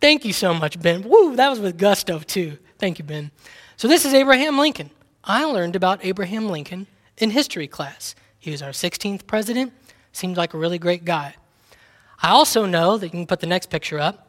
Thank 0.00 0.24
you 0.24 0.32
so 0.32 0.54
much, 0.54 0.80
Ben. 0.80 1.02
Woo, 1.02 1.36
that 1.36 1.50
was 1.50 1.60
with 1.60 1.76
gusto, 1.76 2.20
too. 2.20 2.56
Thank 2.78 2.98
you, 2.98 3.04
Ben. 3.04 3.30
So, 3.76 3.86
this 3.86 4.04
is 4.04 4.14
Abraham 4.14 4.56
Lincoln. 4.56 4.90
I 5.24 5.44
learned 5.44 5.76
about 5.76 6.04
Abraham 6.04 6.48
Lincoln 6.48 6.86
in 7.18 7.30
history 7.30 7.68
class. 7.68 8.14
He 8.38 8.50
was 8.50 8.62
our 8.62 8.70
16th 8.70 9.26
president. 9.26 9.72
Seemed 10.12 10.36
like 10.36 10.54
a 10.54 10.58
really 10.58 10.78
great 10.78 11.04
guy. 11.04 11.34
I 12.22 12.30
also 12.30 12.66
know 12.66 12.96
that 12.96 13.06
you 13.06 13.10
can 13.10 13.26
put 13.26 13.40
the 13.40 13.46
next 13.46 13.70
picture 13.70 13.98
up 13.98 14.28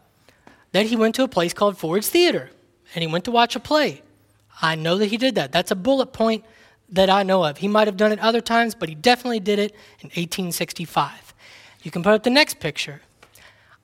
that 0.74 0.86
he 0.86 0.96
went 0.96 1.16
to 1.16 1.24
a 1.24 1.28
place 1.28 1.54
called 1.54 1.78
Ford's 1.78 2.10
Theater 2.10 2.50
and 2.94 3.02
he 3.02 3.08
went 3.08 3.26
to 3.26 3.32
watch 3.32 3.56
a 3.56 3.60
play. 3.60 4.02
I 4.62 4.76
know 4.76 4.98
that 4.98 5.08
he 5.08 5.18
did 5.18 5.36
that. 5.36 5.52
That's 5.52 5.72
a 5.72 5.76
bullet 5.76 6.14
point 6.14 6.46
that 6.92 7.10
I 7.10 7.24
know 7.24 7.44
of. 7.44 7.58
He 7.58 7.68
might 7.68 7.88
have 7.88 7.98
done 7.98 8.12
it 8.12 8.20
other 8.20 8.42
times, 8.42 8.76
but 8.76 8.90
he 8.90 8.96
definitely 8.96 9.40
did 9.40 9.60
it 9.60 9.72
in 10.00 10.08
1865. 10.08 11.34
You 11.84 11.92
can 11.92 12.04
put 12.04 12.14
up 12.14 12.24
the 12.24 12.30
next 12.30 12.60
picture. 12.60 13.02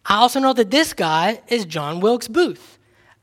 I 0.05 0.15
also 0.15 0.39
know 0.39 0.53
that 0.53 0.71
this 0.71 0.93
guy 0.93 1.41
is 1.47 1.65
John 1.65 1.99
Wilkes 1.99 2.27
Booth, 2.27 2.77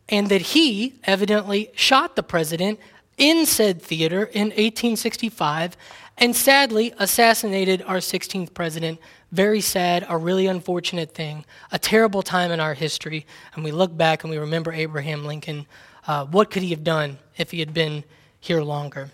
and 0.08 0.28
that 0.28 0.42
he 0.42 0.94
evidently 1.04 1.70
shot 1.74 2.16
the 2.16 2.22
president 2.22 2.78
in 3.16 3.46
said 3.46 3.80
theater 3.80 4.24
in 4.24 4.48
1865 4.48 5.76
and 6.18 6.34
sadly 6.34 6.92
assassinated 6.98 7.82
our 7.86 7.96
16th 7.96 8.54
president. 8.54 9.00
Very 9.32 9.60
sad, 9.60 10.06
a 10.08 10.16
really 10.16 10.46
unfortunate 10.46 11.12
thing, 11.12 11.44
a 11.72 11.78
terrible 11.78 12.22
time 12.22 12.50
in 12.50 12.60
our 12.60 12.74
history. 12.74 13.26
And 13.54 13.64
we 13.64 13.72
look 13.72 13.96
back 13.96 14.22
and 14.22 14.30
we 14.30 14.38
remember 14.38 14.72
Abraham 14.72 15.24
Lincoln. 15.24 15.66
Uh, 16.06 16.26
what 16.26 16.50
could 16.50 16.62
he 16.62 16.70
have 16.70 16.84
done 16.84 17.18
if 17.36 17.50
he 17.50 17.60
had 17.60 17.74
been 17.74 18.04
here 18.40 18.62
longer? 18.62 19.10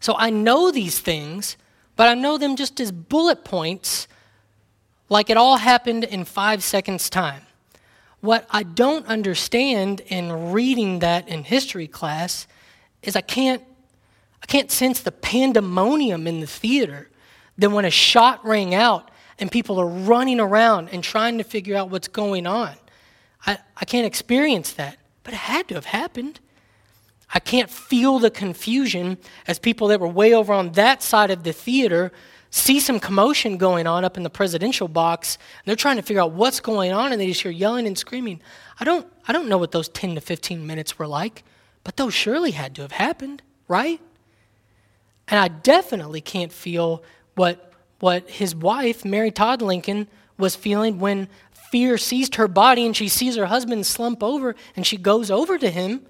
So 0.00 0.14
I 0.16 0.30
know 0.30 0.70
these 0.70 0.98
things, 0.98 1.56
but 1.96 2.08
I 2.08 2.14
know 2.14 2.38
them 2.38 2.56
just 2.56 2.80
as 2.80 2.92
bullet 2.92 3.44
points, 3.44 4.06
like 5.08 5.30
it 5.30 5.36
all 5.36 5.56
happened 5.56 6.04
in 6.04 6.24
five 6.24 6.62
seconds' 6.62 7.08
time. 7.08 7.42
What 8.20 8.46
I 8.50 8.62
don't 8.62 9.06
understand 9.06 10.00
in 10.06 10.52
reading 10.52 10.98
that 11.00 11.28
in 11.28 11.44
history 11.44 11.86
class 11.86 12.46
is 13.02 13.16
I 13.16 13.20
can't, 13.20 13.62
I 14.42 14.46
can't 14.46 14.70
sense 14.70 15.00
the 15.00 15.12
pandemonium 15.12 16.26
in 16.26 16.40
the 16.40 16.46
theater 16.46 17.08
that 17.58 17.70
when 17.70 17.84
a 17.84 17.90
shot 17.90 18.44
rang 18.44 18.74
out 18.74 19.10
and 19.38 19.50
people 19.50 19.78
are 19.78 19.86
running 19.86 20.40
around 20.40 20.88
and 20.90 21.04
trying 21.04 21.38
to 21.38 21.44
figure 21.44 21.76
out 21.76 21.90
what's 21.90 22.08
going 22.08 22.46
on. 22.46 22.74
I, 23.46 23.58
I 23.76 23.84
can't 23.84 24.06
experience 24.06 24.72
that, 24.72 24.98
but 25.22 25.34
it 25.34 25.38
had 25.38 25.68
to 25.68 25.74
have 25.74 25.86
happened. 25.86 26.40
I 27.32 27.40
can't 27.40 27.70
feel 27.70 28.18
the 28.18 28.30
confusion 28.30 29.18
as 29.46 29.58
people 29.58 29.88
that 29.88 30.00
were 30.00 30.08
way 30.08 30.32
over 30.34 30.52
on 30.52 30.72
that 30.72 31.02
side 31.02 31.30
of 31.30 31.42
the 31.42 31.52
theater 31.52 32.12
see 32.50 32.78
some 32.80 33.00
commotion 33.00 33.56
going 33.56 33.86
on 33.86 34.04
up 34.04 34.16
in 34.16 34.22
the 34.22 34.30
presidential 34.30 34.88
box 34.88 35.36
and 35.36 35.64
they're 35.66 35.76
trying 35.76 35.96
to 35.96 36.02
figure 36.02 36.22
out 36.22 36.32
what's 36.32 36.60
going 36.60 36.92
on 36.92 37.12
and 37.12 37.20
they 37.20 37.26
just 37.26 37.42
hear 37.42 37.50
yelling 37.50 37.86
and 37.86 37.98
screaming. 37.98 38.40
I 38.78 38.84
don't 38.84 39.06
I 39.26 39.32
don't 39.32 39.48
know 39.48 39.58
what 39.58 39.72
those 39.72 39.88
10 39.88 40.14
to 40.14 40.20
15 40.20 40.66
minutes 40.66 40.98
were 40.98 41.06
like, 41.06 41.44
but 41.84 41.96
those 41.96 42.14
surely 42.14 42.52
had 42.52 42.74
to 42.76 42.82
have 42.82 42.92
happened, 42.92 43.42
right? 43.68 44.00
And 45.28 45.40
I 45.40 45.48
definitely 45.48 46.20
can't 46.20 46.52
feel 46.52 47.02
what 47.34 47.72
what 47.98 48.30
his 48.30 48.54
wife, 48.54 49.04
Mary 49.04 49.30
Todd 49.30 49.62
Lincoln, 49.62 50.06
was 50.38 50.54
feeling 50.54 51.00
when 51.00 51.28
fear 51.50 51.98
seized 51.98 52.36
her 52.36 52.46
body 52.46 52.86
and 52.86 52.96
she 52.96 53.08
sees 53.08 53.36
her 53.36 53.46
husband 53.46 53.84
slump 53.84 54.22
over 54.22 54.54
and 54.76 54.86
she 54.86 54.96
goes 54.96 55.30
over 55.30 55.58
to 55.58 55.68
him 55.68 56.06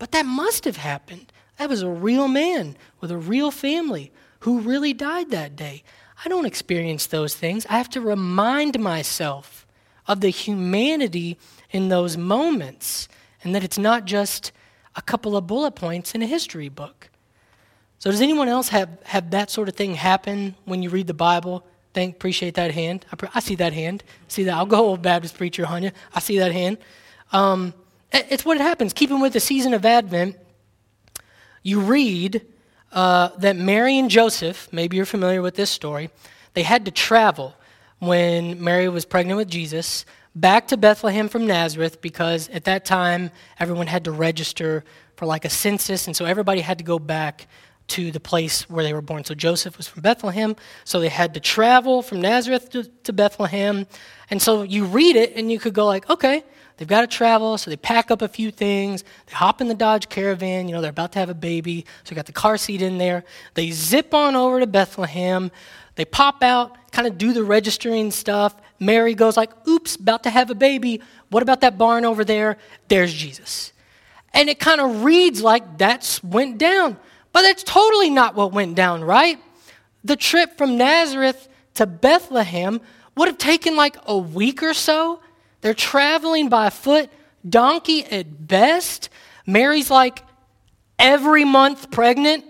but 0.00 0.12
that 0.12 0.26
must 0.26 0.64
have 0.64 0.78
happened. 0.78 1.30
That 1.58 1.68
was 1.68 1.82
a 1.82 1.90
real 1.90 2.26
man 2.26 2.76
with 3.00 3.10
a 3.10 3.18
real 3.18 3.50
family 3.50 4.10
who 4.40 4.60
really 4.60 4.94
died 4.94 5.30
that 5.30 5.54
day. 5.54 5.84
I 6.24 6.28
don't 6.30 6.46
experience 6.46 7.06
those 7.06 7.36
things. 7.36 7.66
I 7.66 7.74
have 7.74 7.90
to 7.90 8.00
remind 8.00 8.80
myself 8.80 9.66
of 10.08 10.22
the 10.22 10.30
humanity 10.30 11.36
in 11.70 11.90
those 11.90 12.16
moments 12.16 13.08
and 13.44 13.54
that 13.54 13.62
it's 13.62 13.78
not 13.78 14.06
just 14.06 14.52
a 14.96 15.02
couple 15.02 15.36
of 15.36 15.46
bullet 15.46 15.72
points 15.72 16.14
in 16.14 16.22
a 16.22 16.26
history 16.26 16.70
book. 16.70 17.10
So, 17.98 18.10
does 18.10 18.22
anyone 18.22 18.48
else 18.48 18.70
have, 18.70 18.88
have 19.04 19.30
that 19.32 19.50
sort 19.50 19.68
of 19.68 19.76
thing 19.76 19.94
happen 19.94 20.54
when 20.64 20.82
you 20.82 20.88
read 20.88 21.08
the 21.08 21.14
Bible? 21.14 21.66
Thank, 21.92 22.14
appreciate 22.14 22.54
that 22.54 22.70
hand. 22.70 23.04
I, 23.12 23.28
I 23.34 23.40
see 23.40 23.56
that 23.56 23.74
hand. 23.74 24.02
See 24.28 24.44
that? 24.44 24.54
I'll 24.54 24.64
go, 24.64 24.78
old 24.78 25.02
Baptist 25.02 25.36
preacher, 25.36 25.64
Hanya. 25.64 25.92
I 26.14 26.20
see 26.20 26.38
that 26.38 26.52
hand. 26.52 26.78
Um, 27.32 27.74
it's 28.12 28.44
what 28.44 28.58
happens. 28.58 28.92
Keeping 28.92 29.20
with 29.20 29.32
the 29.32 29.40
season 29.40 29.74
of 29.74 29.84
Advent, 29.84 30.36
you 31.62 31.80
read 31.80 32.42
uh, 32.92 33.28
that 33.38 33.56
Mary 33.56 33.98
and 33.98 34.10
Joseph, 34.10 34.68
maybe 34.72 34.96
you're 34.96 35.06
familiar 35.06 35.42
with 35.42 35.54
this 35.54 35.70
story, 35.70 36.10
they 36.54 36.62
had 36.62 36.84
to 36.86 36.90
travel 36.90 37.54
when 37.98 38.62
Mary 38.62 38.88
was 38.88 39.04
pregnant 39.04 39.36
with 39.36 39.48
Jesus 39.48 40.04
back 40.34 40.68
to 40.68 40.76
Bethlehem 40.76 41.28
from 41.28 41.46
Nazareth 41.46 42.00
because 42.00 42.48
at 42.50 42.64
that 42.64 42.84
time 42.84 43.30
everyone 43.58 43.86
had 43.86 44.04
to 44.04 44.12
register 44.12 44.84
for 45.16 45.26
like 45.26 45.44
a 45.44 45.50
census, 45.50 46.06
and 46.06 46.16
so 46.16 46.24
everybody 46.24 46.60
had 46.60 46.78
to 46.78 46.84
go 46.84 46.98
back 46.98 47.46
to 47.88 48.10
the 48.10 48.20
place 48.20 48.70
where 48.70 48.84
they 48.84 48.94
were 48.94 49.02
born. 49.02 49.24
So 49.24 49.34
Joseph 49.34 49.76
was 49.76 49.88
from 49.88 50.02
Bethlehem, 50.02 50.56
so 50.84 51.00
they 51.00 51.08
had 51.08 51.34
to 51.34 51.40
travel 51.40 52.02
from 52.02 52.20
Nazareth 52.20 52.70
to, 52.70 52.84
to 52.84 53.12
Bethlehem. 53.12 53.86
And 54.30 54.40
so 54.40 54.62
you 54.62 54.84
read 54.84 55.16
it 55.16 55.34
and 55.36 55.50
you 55.50 55.58
could 55.58 55.74
go 55.74 55.86
like, 55.86 56.08
okay, 56.08 56.44
They've 56.80 56.88
got 56.88 57.02
to 57.02 57.06
travel, 57.06 57.58
so 57.58 57.70
they 57.70 57.76
pack 57.76 58.10
up 58.10 58.22
a 58.22 58.28
few 58.28 58.50
things. 58.50 59.04
They 59.26 59.34
hop 59.34 59.60
in 59.60 59.68
the 59.68 59.74
Dodge 59.74 60.08
Caravan. 60.08 60.66
You 60.66 60.74
know, 60.74 60.80
they're 60.80 60.88
about 60.88 61.12
to 61.12 61.18
have 61.18 61.28
a 61.28 61.34
baby, 61.34 61.84
so 62.02 62.08
they 62.08 62.16
got 62.16 62.24
the 62.24 62.32
car 62.32 62.56
seat 62.56 62.80
in 62.80 62.96
there. 62.96 63.22
They 63.52 63.70
zip 63.70 64.14
on 64.14 64.34
over 64.34 64.60
to 64.60 64.66
Bethlehem. 64.66 65.50
They 65.96 66.06
pop 66.06 66.42
out, 66.42 66.74
kind 66.90 67.06
of 67.06 67.18
do 67.18 67.34
the 67.34 67.44
registering 67.44 68.10
stuff. 68.10 68.54
Mary 68.78 69.12
goes 69.12 69.36
like, 69.36 69.50
"Oops, 69.68 69.94
about 69.94 70.22
to 70.22 70.30
have 70.30 70.48
a 70.48 70.54
baby. 70.54 71.02
What 71.28 71.42
about 71.42 71.60
that 71.60 71.76
barn 71.76 72.06
over 72.06 72.24
there? 72.24 72.56
There's 72.88 73.12
Jesus." 73.12 73.74
And 74.32 74.48
it 74.48 74.58
kind 74.58 74.80
of 74.80 75.04
reads 75.04 75.42
like 75.42 75.76
that's 75.76 76.24
went 76.24 76.56
down, 76.56 76.96
but 77.34 77.42
that's 77.42 77.62
totally 77.62 78.08
not 78.08 78.34
what 78.34 78.52
went 78.52 78.74
down, 78.74 79.04
right? 79.04 79.38
The 80.02 80.16
trip 80.16 80.56
from 80.56 80.78
Nazareth 80.78 81.46
to 81.74 81.84
Bethlehem 81.84 82.80
would 83.16 83.28
have 83.28 83.36
taken 83.36 83.76
like 83.76 83.98
a 84.06 84.16
week 84.16 84.62
or 84.62 84.72
so 84.72 85.20
they're 85.60 85.74
traveling 85.74 86.48
by 86.48 86.70
foot, 86.70 87.10
donkey 87.48 88.04
at 88.04 88.46
best. 88.46 89.08
Mary's 89.46 89.90
like 89.90 90.24
every 90.98 91.44
month 91.44 91.90
pregnant. 91.90 92.44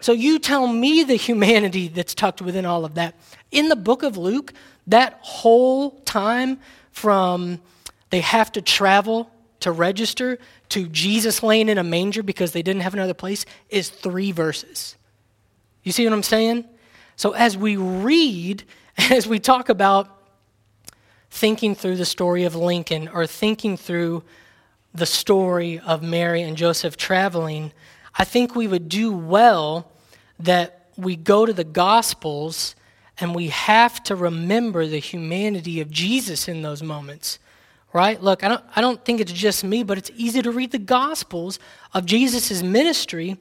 So 0.00 0.12
you 0.12 0.38
tell 0.38 0.66
me 0.66 1.02
the 1.02 1.16
humanity 1.16 1.88
that's 1.88 2.14
tucked 2.14 2.40
within 2.40 2.64
all 2.64 2.84
of 2.84 2.94
that. 2.94 3.14
In 3.50 3.68
the 3.68 3.76
book 3.76 4.02
of 4.02 4.16
Luke, 4.16 4.52
That 4.86 5.18
whole 5.20 5.90
time 6.06 6.58
from 6.92 7.60
they 8.10 8.20
have 8.20 8.50
to 8.52 8.62
travel 8.62 9.30
to 9.60 9.70
register 9.70 10.38
to 10.70 10.88
Jesus 10.88 11.42
laying 11.42 11.68
in 11.68 11.76
a 11.78 11.84
manger 11.84 12.22
because 12.22 12.52
they 12.52 12.62
didn't 12.62 12.82
have 12.82 12.94
another 12.94 13.14
place 13.14 13.44
is 13.68 13.90
three 13.90 14.32
verses. 14.32 14.96
You 15.82 15.92
see 15.92 16.04
what 16.04 16.12
I'm 16.14 16.22
saying? 16.22 16.64
So 17.16 17.32
as 17.32 17.56
we 17.56 17.76
read, 17.76 18.64
as 19.10 19.26
we 19.26 19.38
talk 19.38 19.68
about 19.68 20.17
thinking 21.30 21.74
through 21.74 21.96
the 21.96 22.04
story 22.04 22.44
of 22.44 22.54
Lincoln 22.54 23.08
or 23.08 23.26
thinking 23.26 23.76
through 23.76 24.22
the 24.94 25.06
story 25.06 25.78
of 25.78 26.02
Mary 26.02 26.42
and 26.42 26.56
Joseph 26.56 26.96
traveling, 26.96 27.72
I 28.16 28.24
think 28.24 28.54
we 28.54 28.66
would 28.66 28.88
do 28.88 29.12
well 29.12 29.90
that 30.40 30.90
we 30.96 31.16
go 31.16 31.46
to 31.46 31.52
the 31.52 31.64
Gospels 31.64 32.74
and 33.20 33.34
we 33.34 33.48
have 33.48 34.02
to 34.04 34.16
remember 34.16 34.86
the 34.86 34.98
humanity 34.98 35.80
of 35.80 35.90
Jesus 35.90 36.48
in 36.48 36.62
those 36.62 36.82
moments. 36.82 37.38
Right? 37.92 38.22
Look, 38.22 38.44
I 38.44 38.48
don't, 38.48 38.64
I 38.76 38.80
don't 38.80 39.02
think 39.04 39.20
it's 39.20 39.32
just 39.32 39.64
me, 39.64 39.82
but 39.82 39.96
it's 39.96 40.10
easy 40.14 40.42
to 40.42 40.50
read 40.50 40.72
the 40.72 40.78
Gospels 40.78 41.58
of 41.94 42.04
Jesus' 42.04 42.62
ministry 42.62 43.38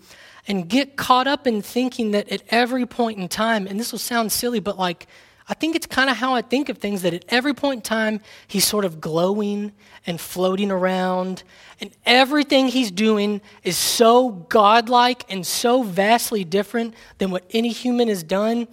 and 0.47 0.69
get 0.69 0.95
caught 0.95 1.27
up 1.27 1.45
in 1.45 1.61
thinking 1.61 2.11
that 2.11 2.29
at 2.29 2.43
every 2.49 2.85
point 2.85 3.19
in 3.19 3.27
time, 3.27 3.67
and 3.67 3.79
this 3.79 3.91
will 3.91 3.99
sound 3.99 4.31
silly, 4.31 4.61
but 4.61 4.77
like 4.77 5.07
I 5.49 5.53
think 5.53 5.75
it's 5.75 5.85
kind 5.85 6.09
of 6.09 6.17
how 6.17 6.33
I 6.33 6.41
think 6.41 6.67
of 6.67 6.77
things 6.77 7.03
that 7.03 7.13
at 7.13 7.23
every 7.29 7.53
point 7.53 7.77
in 7.77 7.81
time, 7.81 8.19
he's 8.47 8.65
sort 8.65 8.83
of 8.83 8.99
glowing 8.99 9.71
and 10.05 10.19
floating 10.19 10.71
around, 10.71 11.43
and 11.79 11.91
everything 12.05 12.67
he's 12.67 12.91
doing 12.91 13.39
is 13.63 13.77
so 13.77 14.29
godlike 14.29 15.23
and 15.29 15.47
so 15.47 15.83
vastly 15.83 16.43
different 16.43 16.93
than 17.17 17.31
what 17.31 17.45
any 17.51 17.69
human 17.69 18.09
has 18.09 18.23
done 18.23 18.67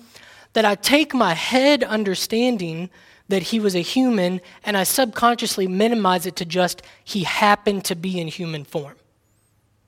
that 0.55 0.65
I 0.65 0.75
take 0.75 1.15
my 1.15 1.35
head 1.35 1.85
understanding 1.85 2.91
that 3.29 3.43
he 3.43 3.61
was 3.61 3.75
a 3.75 3.81
human 3.81 4.41
and 4.65 4.77
I 4.77 4.85
subconsciously 4.85 5.67
minimize 5.67 6.27
it 6.27 6.37
to 6.37 6.45
just 6.45 6.83
he 7.05 7.25
happened 7.25 7.85
to 7.87 7.97
be 7.97 8.21
in 8.21 8.29
human 8.29 8.65
form. 8.65 8.97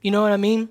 You 0.01 0.11
know 0.11 0.23
what 0.23 0.33
I 0.33 0.37
mean? 0.37 0.69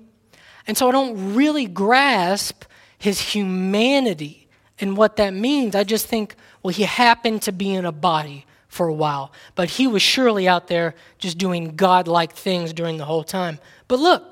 And 0.66 0.76
so 0.76 0.88
I 0.88 0.92
don't 0.92 1.34
really 1.34 1.66
grasp 1.66 2.64
his 2.98 3.20
humanity 3.20 4.45
and 4.78 4.96
what 4.96 5.16
that 5.16 5.32
means. 5.34 5.74
I 5.74 5.84
just 5.84 6.06
think, 6.06 6.34
well, 6.62 6.72
he 6.72 6.84
happened 6.84 7.42
to 7.42 7.52
be 7.52 7.74
in 7.74 7.84
a 7.84 7.92
body 7.92 8.46
for 8.68 8.88
a 8.88 8.94
while, 8.94 9.32
but 9.54 9.70
he 9.70 9.86
was 9.86 10.02
surely 10.02 10.46
out 10.46 10.68
there 10.68 10.94
just 11.18 11.38
doing 11.38 11.76
godlike 11.76 12.32
things 12.32 12.72
during 12.72 12.98
the 12.98 13.04
whole 13.04 13.24
time. 13.24 13.58
But 13.88 14.00
look, 14.00 14.22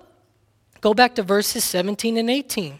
go 0.80 0.92
back 0.92 1.14
to 1.14 1.22
verses 1.22 1.64
17 1.64 2.16
and 2.16 2.28
18. 2.28 2.78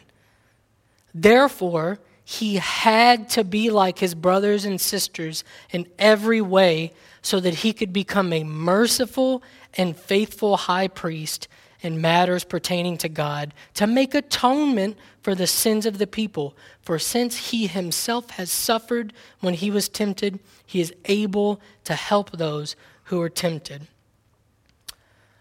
Therefore, 1.15 1.99
he 2.25 2.57
had 2.57 3.29
to 3.31 3.45
be 3.45 3.71
like 3.71 3.99
his 3.99 4.15
brothers 4.15 4.65
and 4.65 4.81
sisters 4.81 5.45
in 5.71 5.87
every 5.99 6.41
way 6.41 6.93
so 7.23 7.39
that 7.41 7.57
he 7.57 7.73
could 7.73 7.93
become 7.93 8.33
a 8.33 8.45
merciful 8.45 9.43
and 9.75 9.97
faithful 9.97 10.57
high 10.57 10.89
priest 10.89 11.49
in 11.85 12.01
matters 12.01 12.45
pertaining 12.45 12.97
to 12.99 13.09
God 13.09 13.53
to 13.75 13.87
make 13.87 14.15
atonement 14.15 14.97
for 15.21 15.35
the 15.35 15.47
sins 15.47 15.85
of 15.85 15.99
the 15.99 16.07
people. 16.07 16.57
For 16.81 16.99
since 16.99 17.51
he 17.51 17.67
himself 17.67 18.31
has 18.31 18.51
suffered 18.51 19.13
when 19.41 19.55
he 19.55 19.71
was 19.71 19.89
tempted, 19.89 20.41
he 20.65 20.81
is 20.81 20.95
able 21.05 21.61
to 21.85 21.95
help 21.95 22.31
those 22.31 22.75
who 23.05 23.21
are 23.21 23.29
tempted. 23.29 23.87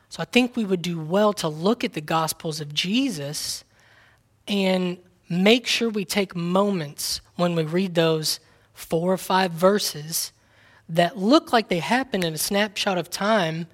So 0.10 0.22
I 0.22 0.26
think 0.26 0.56
we 0.56 0.66
would 0.66 0.82
do 0.82 1.00
well 1.00 1.34
to 1.34 1.48
look 1.48 1.84
at 1.84 1.94
the 1.94 2.02
Gospels 2.02 2.60
of 2.60 2.74
Jesus 2.74 3.64
and 4.48 4.98
make 5.30 5.66
sure 5.66 5.90
we 5.90 6.06
take 6.06 6.36
moments 6.36 7.22
when 7.36 7.56
we 7.56 7.64
read 7.64 7.96
those 7.96 8.40
four 8.74 9.14
or 9.14 9.18
five 9.18 9.52
verses 9.52 10.32
that 10.90 11.18
look 11.18 11.54
like 11.54 11.70
they 11.70 11.80
happen 11.80 12.24
in 12.24 12.34
a 12.34 12.38
snapshot 12.38 12.98
of 12.98 13.10
time 13.10 13.68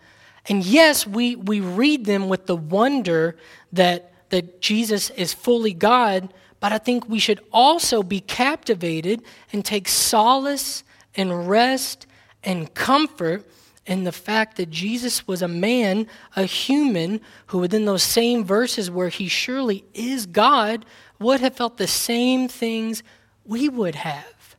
and 0.48 0.64
yes, 0.64 1.06
we, 1.06 1.36
we 1.36 1.60
read 1.60 2.06
them 2.06 2.30
with 2.30 2.46
the 2.46 2.56
wonder 2.56 3.36
that, 3.74 4.12
that 4.30 4.62
Jesus 4.62 5.10
is 5.12 5.34
fully 5.34 5.74
God, 5.74 6.34
but 6.60 6.72
I 6.72 6.78
think 6.78 7.08
we 7.08 7.20
should 7.20 7.42
also 7.52 8.04
be 8.04 8.20
captivated 8.20 9.22
and 9.52 9.64
take 9.64 9.88
solace 9.88 10.84
and 11.16 11.48
rest 11.50 12.08
and 12.44 12.74
comfort 12.74 13.46
in 13.86 14.04
the 14.04 14.12
fact 14.12 14.58
that 14.58 14.70
Jesus 14.70 15.28
was 15.28 15.42
a 15.42 15.48
man, 15.48 16.08
a 16.36 16.44
human, 16.44 17.22
who 17.48 17.58
within 17.58 17.86
those 17.86 18.04
same 18.04 18.46
verses 18.46 18.92
where 18.92 19.10
he 19.10 19.28
surely 19.28 19.84
is 19.94 20.26
God, 20.26 20.86
would 21.18 21.40
have 21.40 21.56
felt 21.56 21.78
the 21.78 21.88
same 21.88 22.48
things 22.48 23.04
we 23.46 23.68
would 23.68 23.96
have. 23.96 24.56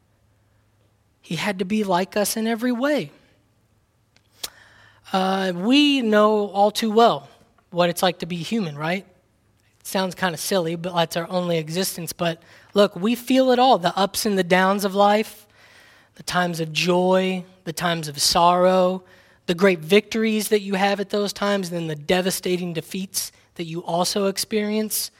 He 1.20 1.36
had 1.36 1.60
to 1.60 1.64
be 1.64 1.84
like 1.84 2.16
us 2.16 2.36
in 2.36 2.48
every 2.48 2.72
way. 2.72 3.12
Uh, 5.12 5.52
we 5.54 6.02
know 6.02 6.48
all 6.48 6.70
too 6.70 6.90
well 6.90 7.28
what 7.70 7.90
it's 7.90 8.02
like 8.02 8.20
to 8.20 8.26
be 8.26 8.36
human, 8.36 8.78
right? 8.78 9.04
It 9.80 9.86
sounds 9.86 10.14
kind 10.14 10.34
of 10.34 10.40
silly, 10.40 10.76
but 10.76 10.94
that's 10.94 11.16
our 11.16 11.28
only 11.28 11.58
existence. 11.58 12.12
But 12.12 12.40
look, 12.74 12.94
we 12.94 13.14
feel 13.16 13.50
it 13.50 13.58
all 13.58 13.78
the 13.78 13.96
ups 13.98 14.24
and 14.24 14.38
the 14.38 14.44
downs 14.44 14.84
of 14.84 14.94
life, 14.94 15.46
the 16.14 16.22
times 16.22 16.60
of 16.60 16.72
joy, 16.72 17.44
the 17.64 17.72
times 17.72 18.06
of 18.06 18.20
sorrow, 18.20 19.02
the 19.46 19.54
great 19.54 19.80
victories 19.80 20.48
that 20.48 20.60
you 20.60 20.74
have 20.74 21.00
at 21.00 21.10
those 21.10 21.32
times, 21.32 21.70
and 21.70 21.76
then 21.76 21.86
the 21.88 21.96
devastating 21.96 22.72
defeats 22.72 23.32
that 23.56 23.64
you 23.64 23.82
also 23.82 24.26
experience. 24.26 25.10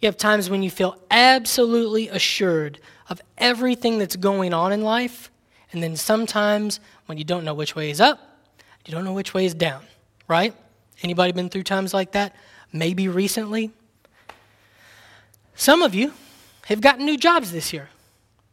You 0.00 0.06
have 0.06 0.16
times 0.16 0.48
when 0.48 0.62
you 0.62 0.70
feel 0.70 0.96
absolutely 1.10 2.08
assured 2.08 2.78
of 3.08 3.20
everything 3.36 3.98
that's 3.98 4.16
going 4.16 4.54
on 4.54 4.70
in 4.70 4.82
life, 4.82 5.32
and 5.72 5.82
then 5.82 5.96
sometimes 5.96 6.78
when 7.06 7.18
you 7.18 7.24
don't 7.24 7.44
know 7.44 7.54
which 7.54 7.74
way 7.74 7.90
is 7.90 8.00
up 8.00 8.33
you 8.86 8.92
don't 8.92 9.04
know 9.04 9.12
which 9.12 9.34
way 9.34 9.44
is 9.44 9.54
down, 9.54 9.82
right? 10.28 10.54
Anybody 11.02 11.32
been 11.32 11.48
through 11.48 11.64
times 11.64 11.94
like 11.94 12.12
that? 12.12 12.34
Maybe 12.72 13.08
recently. 13.08 13.70
Some 15.54 15.82
of 15.82 15.94
you 15.94 16.12
have 16.66 16.80
gotten 16.80 17.04
new 17.04 17.16
jobs 17.16 17.52
this 17.52 17.72
year. 17.72 17.88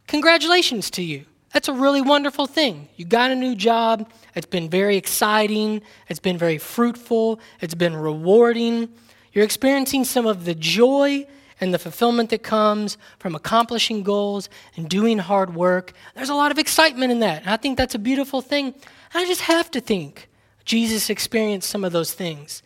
Congratulations 0.06 0.90
to 0.90 1.02
you. 1.02 1.24
That's 1.52 1.68
a 1.68 1.72
really 1.72 2.00
wonderful 2.00 2.46
thing. 2.46 2.88
You 2.96 3.04
got 3.04 3.30
a 3.30 3.34
new 3.34 3.54
job. 3.54 4.10
It's 4.34 4.46
been 4.46 4.70
very 4.70 4.96
exciting. 4.96 5.82
It's 6.08 6.20
been 6.20 6.38
very 6.38 6.58
fruitful. 6.58 7.40
It's 7.60 7.74
been 7.74 7.94
rewarding. 7.94 8.88
You're 9.32 9.44
experiencing 9.44 10.04
some 10.04 10.26
of 10.26 10.44
the 10.44 10.54
joy 10.54 11.26
and 11.60 11.72
the 11.72 11.78
fulfillment 11.78 12.30
that 12.30 12.42
comes 12.42 12.98
from 13.18 13.34
accomplishing 13.34 14.02
goals 14.02 14.48
and 14.76 14.88
doing 14.88 15.18
hard 15.18 15.54
work. 15.54 15.92
There's 16.14 16.30
a 16.30 16.34
lot 16.34 16.50
of 16.50 16.58
excitement 16.58 17.12
in 17.12 17.20
that. 17.20 17.42
And 17.42 17.50
I 17.50 17.56
think 17.56 17.78
that's 17.78 17.94
a 17.94 17.98
beautiful 17.98 18.40
thing. 18.40 18.74
I 19.14 19.26
just 19.26 19.42
have 19.42 19.70
to 19.72 19.80
think 19.80 20.28
Jesus 20.64 21.10
experienced 21.10 21.68
some 21.68 21.84
of 21.84 21.92
those 21.92 22.12
things 22.12 22.62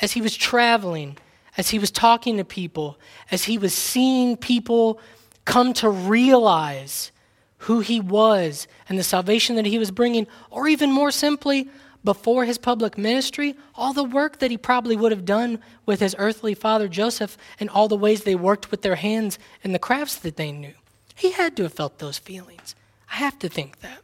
as 0.00 0.12
he 0.12 0.20
was 0.20 0.36
traveling, 0.36 1.18
as 1.56 1.70
he 1.70 1.78
was 1.78 1.90
talking 1.90 2.36
to 2.36 2.44
people, 2.44 2.98
as 3.30 3.44
he 3.44 3.58
was 3.58 3.74
seeing 3.74 4.36
people 4.36 5.00
come 5.44 5.72
to 5.74 5.88
realize 5.88 7.12
who 7.58 7.80
he 7.80 8.00
was 8.00 8.66
and 8.88 8.98
the 8.98 9.02
salvation 9.02 9.56
that 9.56 9.66
he 9.66 9.78
was 9.78 9.90
bringing, 9.90 10.26
or 10.50 10.68
even 10.68 10.90
more 10.92 11.10
simply, 11.10 11.68
before 12.02 12.44
his 12.44 12.56
public 12.56 12.96
ministry, 12.96 13.54
all 13.74 13.92
the 13.92 14.04
work 14.04 14.38
that 14.38 14.50
he 14.50 14.56
probably 14.56 14.96
would 14.96 15.12
have 15.12 15.26
done 15.26 15.58
with 15.84 16.00
his 16.00 16.16
earthly 16.18 16.54
father 16.54 16.88
Joseph 16.88 17.36
and 17.58 17.68
all 17.68 17.88
the 17.88 17.96
ways 17.96 18.24
they 18.24 18.34
worked 18.34 18.70
with 18.70 18.80
their 18.82 18.94
hands 18.94 19.38
and 19.62 19.74
the 19.74 19.78
crafts 19.78 20.16
that 20.16 20.36
they 20.36 20.52
knew. 20.52 20.72
He 21.14 21.32
had 21.32 21.56
to 21.56 21.64
have 21.64 21.74
felt 21.74 21.98
those 21.98 22.18
feelings. 22.18 22.74
I 23.12 23.16
have 23.16 23.38
to 23.40 23.48
think 23.50 23.80
that. 23.80 24.00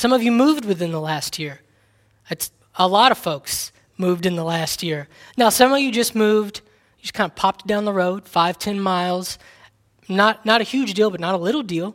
Some 0.00 0.14
of 0.14 0.22
you 0.22 0.32
moved 0.32 0.64
within 0.64 0.92
the 0.92 0.98
last 1.00 1.38
year. 1.38 1.60
It's 2.30 2.50
a 2.76 2.88
lot 2.88 3.12
of 3.12 3.18
folks 3.18 3.70
moved 3.98 4.24
in 4.24 4.34
the 4.34 4.44
last 4.44 4.82
year. 4.82 5.08
Now, 5.36 5.50
some 5.50 5.74
of 5.74 5.78
you 5.78 5.92
just 5.92 6.14
moved, 6.14 6.62
you 6.96 7.02
just 7.02 7.12
kind 7.12 7.30
of 7.30 7.36
popped 7.36 7.66
down 7.66 7.84
the 7.84 7.92
road, 7.92 8.26
five, 8.26 8.58
ten 8.58 8.80
miles. 8.80 9.38
Not, 10.08 10.46
not 10.46 10.62
a 10.62 10.64
huge 10.64 10.94
deal, 10.94 11.10
but 11.10 11.20
not 11.20 11.34
a 11.34 11.36
little 11.36 11.62
deal. 11.62 11.94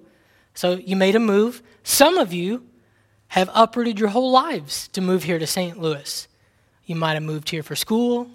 So 0.54 0.74
you 0.74 0.96
made 0.96 1.16
a 1.16 1.20
move. 1.20 1.64
Some 1.82 2.20
of 2.20 2.32
you 2.32 2.68
have 3.30 3.50
uprooted 3.56 4.00
your 4.00 4.10
whole 4.10 4.30
lives 4.30 4.88
to 4.90 5.02
move 5.02 5.24
here 5.24 5.40
to 5.40 5.48
St. 5.48 5.82
Louis. 5.82 6.28
You 6.86 6.96
might 6.96 7.16
have 7.16 7.24
moved 7.24 7.50
here 7.50 7.64
for 7.64 7.76
school. 7.76 8.30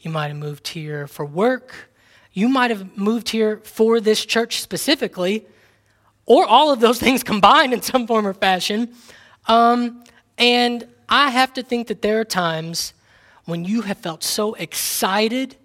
You 0.00 0.10
might 0.10 0.28
have 0.28 0.36
moved 0.36 0.68
here 0.68 1.06
for 1.06 1.24
work. 1.24 1.90
You 2.34 2.50
might 2.50 2.70
have 2.70 2.98
moved 2.98 3.30
here 3.30 3.62
for 3.64 3.98
this 3.98 4.26
church 4.26 4.60
specifically 4.60 5.46
or 6.30 6.46
all 6.46 6.70
of 6.70 6.78
those 6.78 7.00
things 7.04 7.24
combined 7.24 7.72
in 7.72 7.82
some 7.82 8.06
form 8.06 8.24
or 8.24 8.32
fashion. 8.32 8.94
Um, 9.46 10.04
and 10.38 10.86
I 11.08 11.30
have 11.30 11.52
to 11.54 11.62
think 11.64 11.88
that 11.88 12.02
there 12.02 12.20
are 12.20 12.24
times 12.24 12.94
when 13.46 13.64
you 13.64 13.82
have 13.82 13.98
felt 13.98 14.22
so 14.22 14.54
excited 14.54 15.56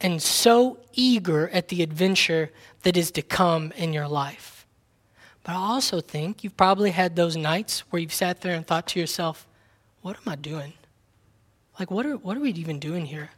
and 0.00 0.22
so 0.22 0.78
eager 0.92 1.48
at 1.48 1.66
the 1.66 1.82
adventure 1.82 2.52
that 2.84 2.96
is 2.96 3.10
to 3.10 3.22
come 3.22 3.72
in 3.76 3.92
your 3.92 4.06
life. 4.06 4.66
But 5.42 5.52
I 5.52 5.56
also 5.56 6.00
think 6.00 6.44
you've 6.44 6.56
probably 6.56 6.92
had 6.92 7.16
those 7.16 7.36
nights 7.36 7.80
where 7.90 8.00
you've 8.00 8.14
sat 8.14 8.40
there 8.40 8.54
and 8.54 8.64
thought 8.64 8.86
to 8.88 9.00
yourself, 9.00 9.48
what 10.00 10.16
am 10.16 10.32
I 10.32 10.36
doing? 10.36 10.74
Like, 11.80 11.90
what 11.90 12.06
are, 12.06 12.16
what 12.16 12.36
are 12.36 12.40
we 12.40 12.50
even 12.52 12.78
doing 12.78 13.06
here? 13.06 13.30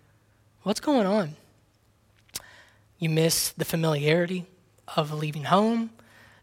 What's 0.63 0.81
going 0.81 1.07
on? 1.07 1.37
You 2.99 3.09
miss 3.09 3.51
the 3.53 3.65
familiarity 3.65 4.45
of 4.95 5.13
leaving 5.13 5.45
home. 5.45 5.91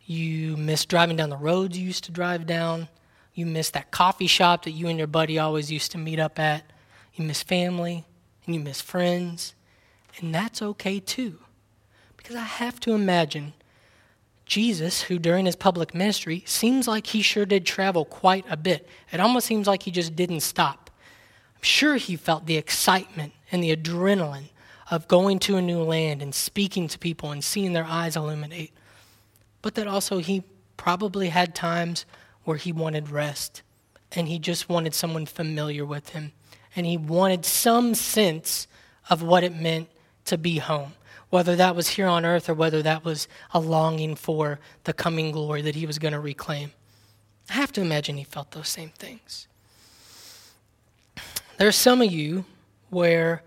You 0.06 0.58
miss 0.58 0.86
driving 0.86 1.18
down 1.18 1.30
the 1.30 1.38
roads 1.38 1.78
you 1.78 1.86
used 1.86 2.04
to 2.06 2.12
drive 2.12 2.46
down. 2.46 2.90
You 3.34 3.46
miss 3.46 3.70
that 3.72 3.92
coffee 3.92 4.28
shop 4.28 4.66
that 4.66 4.72
you 4.72 4.88
and 4.88 4.98
your 4.98 5.08
buddy 5.08 5.40
always 5.40 5.72
used 5.72 5.92
to 5.92 5.98
meet 5.98 6.20
up 6.20 6.40
at. 6.40 6.64
You 7.16 7.26
miss 7.26 7.42
family 7.42 8.06
and 8.46 8.56
you 8.56 8.62
miss 8.62 8.82
friends. 8.82 9.56
And 10.20 10.34
that's 10.34 10.62
okay 10.62 11.00
too. 11.00 11.40
Because 12.18 12.36
I 12.36 12.44
have 12.44 12.80
to 12.82 12.94
imagine 12.94 13.54
Jesus, 14.46 15.04
who 15.04 15.20
during 15.20 15.46
his 15.46 15.56
public 15.56 15.96
ministry 15.96 16.44
seems 16.46 16.88
like 16.88 17.08
he 17.08 17.22
sure 17.22 17.46
did 17.46 17.66
travel 17.66 18.06
quite 18.06 18.46
a 18.50 18.58
bit. 18.58 18.88
It 19.12 19.20
almost 19.20 19.48
seems 19.48 19.68
like 19.68 19.84
he 19.84 19.92
just 19.92 20.16
didn't 20.16 20.42
stop. 20.42 20.92
I'm 21.56 21.64
sure 21.64 21.96
he 21.96 22.16
felt 22.18 22.46
the 22.46 22.58
excitement 22.58 23.34
and 23.52 23.64
the 23.64 23.76
adrenaline 23.76 24.50
of 24.92 25.08
going 25.08 25.40
to 25.40 25.56
a 25.56 25.62
new 25.62 25.82
land 25.82 26.22
and 26.22 26.36
speaking 26.36 26.88
to 26.90 27.00
people 27.00 27.32
and 27.32 27.44
seeing 27.44 27.74
their 27.74 27.86
eyes 27.86 28.16
illuminate. 28.18 28.74
But 29.64 29.74
that 29.74 29.88
also 29.88 30.20
he 30.20 30.44
probably 30.78 31.30
had 31.30 31.56
times 31.56 32.06
where 32.44 32.58
he 32.58 32.72
wanted 32.72 33.10
rest 33.10 33.64
and 34.12 34.28
he 34.28 34.38
just 34.38 34.70
wanted 34.70 34.94
someone 34.94 35.26
familiar 35.26 35.84
with 35.84 36.10
him 36.10 36.34
and 36.76 36.86
he 36.86 36.98
wanted 36.98 37.46
some 37.46 37.96
sense 37.96 38.68
of 39.10 39.24
what 39.24 39.44
it 39.44 39.56
meant 39.56 39.90
to 40.26 40.38
be 40.38 40.60
home 40.60 40.94
whether 41.34 41.56
that 41.56 41.76
was 41.76 41.88
here 41.88 42.06
on 42.06 42.26
earth 42.26 42.48
or 42.48 42.54
whether 42.54 42.84
that 42.84 43.04
was 43.04 43.28
a 43.56 43.60
longing 43.60 44.14
for 44.14 44.60
the 44.84 44.94
coming 44.94 45.32
glory 45.32 45.64
that 45.64 45.74
he 45.74 45.88
was 45.88 45.98
going 45.98 46.12
to 46.12 46.20
reclaim. 46.20 46.72
I 47.50 47.54
have 47.54 47.72
to 47.72 47.82
imagine 47.82 48.18
he 48.18 48.24
felt 48.24 48.52
those 48.52 48.70
same 48.70 48.90
things. 48.90 49.48
There's 51.58 51.76
some 51.76 52.04
of 52.04 52.12
you 52.12 52.46
where 52.92 53.42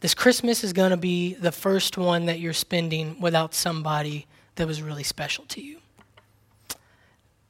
this 0.00 0.14
Christmas 0.14 0.64
is 0.64 0.72
going 0.72 0.90
to 0.90 0.96
be 0.96 1.34
the 1.34 1.52
first 1.52 1.96
one 1.96 2.26
that 2.26 2.40
you're 2.40 2.52
spending 2.52 3.20
without 3.20 3.54
somebody 3.54 4.26
that 4.56 4.66
was 4.66 4.82
really 4.82 5.02
special 5.02 5.44
to 5.46 5.60
you. 5.60 5.78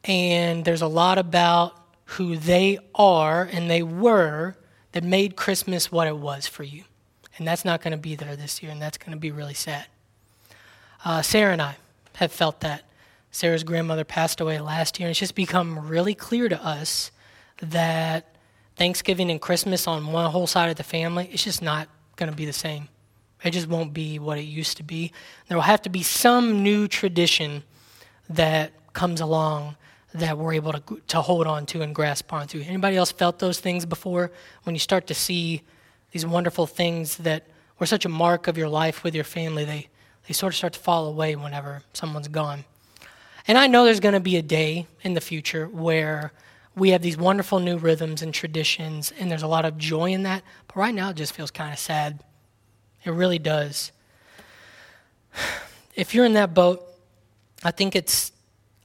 And 0.05 0.65
there's 0.65 0.83
a 0.83 0.87
lot 0.89 1.19
about 1.19 1.77
who 2.05 2.37
they 2.37 2.79
are 2.95 3.49
and 3.51 3.71
they 3.71 3.83
were 3.83 4.57
that 4.93 5.05
made 5.05 5.37
Christmas 5.37 5.91
what 5.91 6.07
it 6.07 6.17
was 6.17 6.47
for 6.47 6.65
you. 6.65 6.85
And 7.39 7.47
that's 7.47 7.65
not 7.65 7.81
going 7.81 7.93
to 7.93 7.99
be 7.99 8.15
there 8.15 8.37
this 8.37 8.63
year, 8.63 8.71
and 8.71 8.81
that's 8.81 8.99
going 8.99 9.13
to 9.13 9.19
be 9.19 9.31
really 9.31 9.55
sad. 9.55 9.87
Uh, 11.05 11.23
Sarah 11.23 11.53
and 11.53 11.63
I 11.63 11.77
have 12.17 12.31
felt 12.31 12.61
that. 12.61 12.83
Sarah's 13.31 13.65
grandmother 13.65 14.05
passed 14.05 14.41
away 14.41 14.61
last 14.61 15.01
year, 15.01 15.07
and 15.07 15.13
it's 15.13 15.21
just 15.21 15.35
become 15.35 15.89
really 15.89 16.15
clear 16.15 16.51
to 16.51 16.63
us 16.63 17.11
that 17.59 18.37
Thanksgiving 18.77 19.31
and 19.31 19.41
Christmas 19.41 19.87
on 19.87 20.13
one 20.13 20.31
whole 20.31 20.47
side 20.47 20.69
of 20.69 20.77
the 20.77 20.83
family, 20.83 21.31
it's 21.33 21.45
just 21.45 21.63
not 21.63 21.89
going 22.17 22.31
to 22.31 22.37
be 22.37 22.45
the 22.45 22.53
same. 22.53 22.89
It 23.43 23.51
just 23.51 23.69
won't 23.69 23.93
be 23.93 24.19
what 24.19 24.39
it 24.39 24.43
used 24.43 24.77
to 24.77 24.83
be. 24.83 25.13
There 25.49 25.57
will 25.57 25.63
have 25.63 25.83
to 25.83 25.91
be 25.91 26.03
some 26.03 26.63
new 26.63 26.87
tradition 26.89 27.65
that 28.29 28.73
comes 28.93 29.21
along 29.21 29.77
that 30.15 30.37
we're 30.37 30.53
able 30.53 30.73
to, 30.73 31.01
to 31.09 31.23
hold 31.23 31.47
on 31.47 31.67
to 31.67 31.83
and 31.83 31.95
grasp 31.95 32.33
onto. 32.33 32.61
Anybody 32.61 32.97
else 32.97 33.11
felt 33.11 33.39
those 33.39 33.61
things 33.61 33.87
before? 33.87 34.31
When 34.65 34.75
you 34.75 34.79
start 34.79 35.07
to 35.07 35.15
see 35.15 35.63
these 36.13 36.27
wonderful 36.27 36.67
things 36.67 37.17
that 37.19 37.47
were 37.79 37.87
such 37.87 38.05
a 38.05 38.09
mark 38.09 38.47
of 38.47 38.59
your 38.59 38.69
life 38.69 39.03
with 39.03 39.15
your 39.15 39.25
family, 39.25 39.65
they, 39.65 39.89
they 40.29 40.35
sort 40.35 40.53
of 40.53 40.57
start 40.57 40.75
to 40.75 40.79
fall 40.79 41.07
away 41.07 41.35
whenever 41.35 41.83
someone's 41.95 42.29
gone. 42.29 42.65
And 43.49 43.59
I 43.59 43.67
know 43.67 43.85
there's 43.85 44.01
going 44.01 44.15
to 44.15 44.21
be 44.21 44.37
a 44.37 44.43
day 44.43 44.87
in 45.03 45.15
the 45.15 45.21
future 45.21 45.67
where 45.67 46.33
we 46.77 46.91
have 46.91 47.03
these 47.03 47.17
wonderful 47.17 47.59
new 47.59 47.77
rhythms 47.77 48.23
and 48.23 48.33
traditions, 48.33 49.13
and 49.19 49.31
there's 49.31 49.43
a 49.43 49.49
lot 49.49 49.65
of 49.65 49.77
joy 49.79 50.13
in 50.13 50.23
that. 50.23 50.43
But 50.69 50.77
right 50.77 50.95
now, 50.95 51.11
it 51.11 51.17
just 51.17 51.35
feels 51.35 51.51
kind 51.51 51.73
of 51.73 51.79
sad. 51.79 52.23
It 53.05 53.11
really 53.11 53.39
does. 53.39 53.93
If 55.95 56.15
you're 56.15 56.25
in 56.25 56.33
that 56.35 56.55
boat, 56.55 56.83
I 57.63 57.71
think 57.71 57.95
it's, 57.95 58.33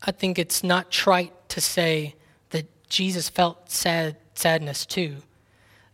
I 0.03 0.12
think 0.12 0.38
it's 0.38 0.63
not 0.63 0.91
trite 0.91 1.32
to 1.49 1.62
say 1.62 2.15
that 2.49 2.65
Jesus 2.89 3.30
felt 3.30 3.71
sad, 3.71 4.17
sadness 4.34 4.86
too 4.86 5.17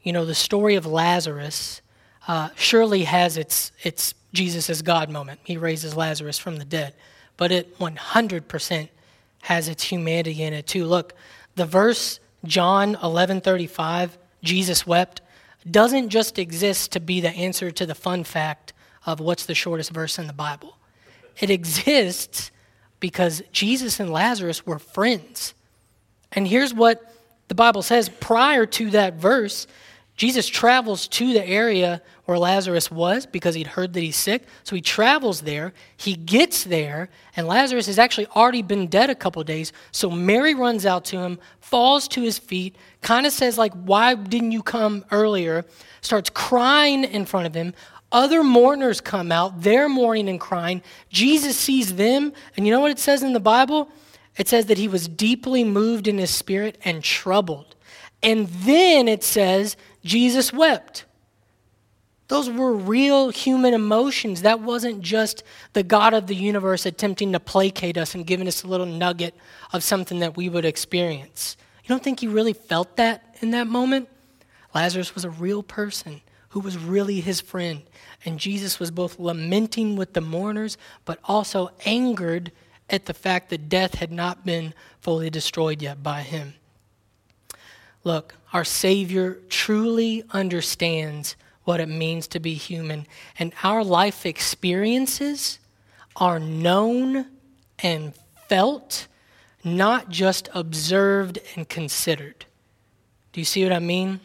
you 0.03 0.11
know, 0.11 0.25
the 0.25 0.35
story 0.35 0.75
of 0.75 0.85
Lazarus 0.85 1.81
uh, 2.27 2.49
surely 2.55 3.05
has 3.05 3.37
its, 3.37 3.71
its 3.81 4.13
Jesus 4.33 4.69
as 4.69 4.81
God 4.81 5.09
moment. 5.09 5.39
He 5.43 5.57
raises 5.57 5.95
Lazarus 5.95 6.37
from 6.37 6.57
the 6.57 6.65
dead. 6.65 6.93
But 7.37 7.51
it 7.51 7.79
100% 7.79 8.89
has 9.43 9.67
its 9.67 9.83
humanity 9.83 10.43
in 10.43 10.53
it 10.53 10.67
too. 10.67 10.85
Look, 10.85 11.13
the 11.55 11.65
verse 11.65 12.19
John 12.45 12.95
11:35, 12.95 14.11
Jesus 14.43 14.85
wept, 14.85 15.21
doesn't 15.69 16.09
just 16.09 16.37
exist 16.37 16.91
to 16.93 16.99
be 16.99 17.21
the 17.21 17.29
answer 17.29 17.71
to 17.71 17.85
the 17.85 17.95
fun 17.95 18.23
fact 18.23 18.73
of 19.05 19.19
what's 19.19 19.45
the 19.45 19.55
shortest 19.55 19.91
verse 19.91 20.17
in 20.17 20.27
the 20.27 20.33
Bible. 20.33 20.77
It 21.39 21.49
exists 21.49 22.51
because 22.99 23.41
Jesus 23.51 23.99
and 23.99 24.11
Lazarus 24.11 24.65
were 24.65 24.79
friends. 24.79 25.53
And 26.31 26.47
here's 26.47 26.73
what 26.73 27.13
the 27.47 27.55
Bible 27.55 27.81
says 27.81 28.09
prior 28.09 28.65
to 28.65 28.89
that 28.91 29.15
verse 29.15 29.67
Jesus 30.15 30.47
travels 30.47 31.07
to 31.07 31.33
the 31.33 31.45
area 31.45 32.01
where 32.25 32.37
Lazarus 32.37 32.91
was 32.91 33.25
because 33.25 33.55
he'd 33.55 33.67
heard 33.67 33.93
that 33.93 34.01
he's 34.01 34.15
sick. 34.15 34.43
So 34.63 34.75
he 34.75 34.81
travels 34.81 35.41
there. 35.41 35.73
He 35.97 36.15
gets 36.15 36.63
there, 36.63 37.09
and 37.35 37.47
Lazarus 37.47 37.87
has 37.87 37.97
actually 37.97 38.27
already 38.27 38.61
been 38.61 38.87
dead 38.87 39.09
a 39.09 39.15
couple 39.15 39.43
days. 39.43 39.73
So 39.91 40.11
Mary 40.11 40.53
runs 40.53 40.85
out 40.85 41.03
to 41.05 41.17
him, 41.17 41.39
falls 41.59 42.07
to 42.09 42.21
his 42.21 42.37
feet, 42.37 42.75
kind 43.01 43.25
of 43.25 43.33
says, 43.33 43.57
like, 43.57 43.73
why 43.73 44.13
didn't 44.13 44.51
you 44.51 44.61
come 44.61 45.03
earlier? 45.09 45.65
Starts 46.01 46.29
crying 46.29 47.03
in 47.03 47.25
front 47.25 47.47
of 47.47 47.55
him. 47.55 47.73
Other 48.11 48.43
mourners 48.43 49.01
come 49.01 49.31
out. 49.31 49.63
They're 49.63 49.89
mourning 49.89 50.29
and 50.29 50.39
crying. 50.39 50.83
Jesus 51.09 51.57
sees 51.57 51.95
them, 51.95 52.31
and 52.55 52.67
you 52.67 52.71
know 52.71 52.79
what 52.79 52.91
it 52.91 52.99
says 52.99 53.23
in 53.23 53.33
the 53.33 53.39
Bible? 53.39 53.89
It 54.37 54.47
says 54.47 54.67
that 54.67 54.77
he 54.77 54.87
was 54.87 55.07
deeply 55.07 55.63
moved 55.63 56.07
in 56.07 56.19
his 56.19 56.29
spirit 56.29 56.77
and 56.85 57.03
troubled. 57.03 57.75
And 58.21 58.47
then 58.47 59.07
it 59.07 59.23
says 59.23 59.75
Jesus 60.03 60.51
wept. 60.51 61.05
Those 62.27 62.49
were 62.49 62.73
real 62.73 63.29
human 63.29 63.73
emotions. 63.73 64.41
That 64.41 64.61
wasn't 64.61 65.01
just 65.01 65.43
the 65.73 65.83
God 65.83 66.13
of 66.13 66.27
the 66.27 66.35
universe 66.35 66.85
attempting 66.85 67.31
to 67.33 67.39
placate 67.39 67.97
us 67.97 68.15
and 68.15 68.25
giving 68.25 68.47
us 68.47 68.63
a 68.63 68.67
little 68.67 68.85
nugget 68.85 69.35
of 69.71 69.83
something 69.83 70.19
that 70.19 70.35
we 70.35 70.49
would 70.49 70.65
experience. 70.65 71.57
You 71.83 71.89
don't 71.89 72.03
think 72.03 72.21
he 72.21 72.27
really 72.27 72.53
felt 72.53 72.95
that 72.95 73.35
in 73.41 73.51
that 73.51 73.67
moment? 73.67 74.09
Lazarus 74.73 75.13
was 75.13 75.25
a 75.25 75.29
real 75.29 75.61
person 75.61 76.21
who 76.49 76.59
was 76.59 76.77
really 76.77 77.19
his 77.19 77.41
friend. 77.41 77.81
And 78.25 78.39
Jesus 78.39 78.79
was 78.79 78.89
both 78.89 79.19
lamenting 79.19 79.95
with 79.95 80.13
the 80.13 80.21
mourners, 80.21 80.77
but 81.03 81.19
also 81.25 81.71
angered 81.85 82.51
at 82.89 83.05
the 83.05 83.13
fact 83.13 83.49
that 83.49 83.69
death 83.69 83.95
had 83.95 84.11
not 84.11 84.45
been 84.45 84.73
fully 85.01 85.29
destroyed 85.29 85.81
yet 85.81 86.01
by 86.01 86.21
him. 86.21 86.53
Look, 88.03 88.35
our 88.51 88.65
Savior 88.65 89.39
truly 89.49 90.23
understands 90.31 91.35
what 91.63 91.79
it 91.79 91.87
means 91.87 92.27
to 92.27 92.39
be 92.39 92.55
human, 92.55 93.07
and 93.39 93.53
our 93.63 93.83
life 93.83 94.25
experiences 94.25 95.59
are 96.15 96.39
known 96.39 97.27
and 97.79 98.13
felt, 98.49 99.07
not 99.63 100.09
just 100.09 100.49
observed 100.53 101.39
and 101.55 101.67
considered. 101.67 102.45
Do 103.31 103.39
you 103.41 103.45
see 103.45 103.63
what 103.63 103.73
I 103.73 103.79
mean? 103.79 104.19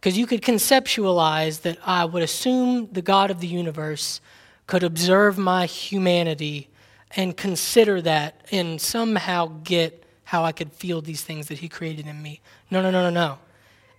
Because 0.00 0.16
you 0.16 0.26
could 0.26 0.42
conceptualize 0.42 1.62
that 1.62 1.78
I 1.84 2.04
would 2.04 2.22
assume 2.22 2.88
the 2.92 3.02
God 3.02 3.30
of 3.30 3.40
the 3.40 3.46
universe 3.46 4.20
could 4.66 4.82
observe 4.82 5.36
my 5.36 5.66
humanity 5.66 6.68
and 7.16 7.36
consider 7.36 8.00
that 8.02 8.46
and 8.50 8.80
somehow 8.80 9.60
get 9.64 10.04
how 10.28 10.44
I 10.44 10.52
could 10.52 10.70
feel 10.74 11.00
these 11.00 11.22
things 11.22 11.48
that 11.48 11.60
He 11.60 11.70
created 11.70 12.06
in 12.06 12.22
me. 12.22 12.42
No, 12.70 12.82
no, 12.82 12.90
no, 12.90 13.00
no, 13.00 13.08
no. 13.08 13.38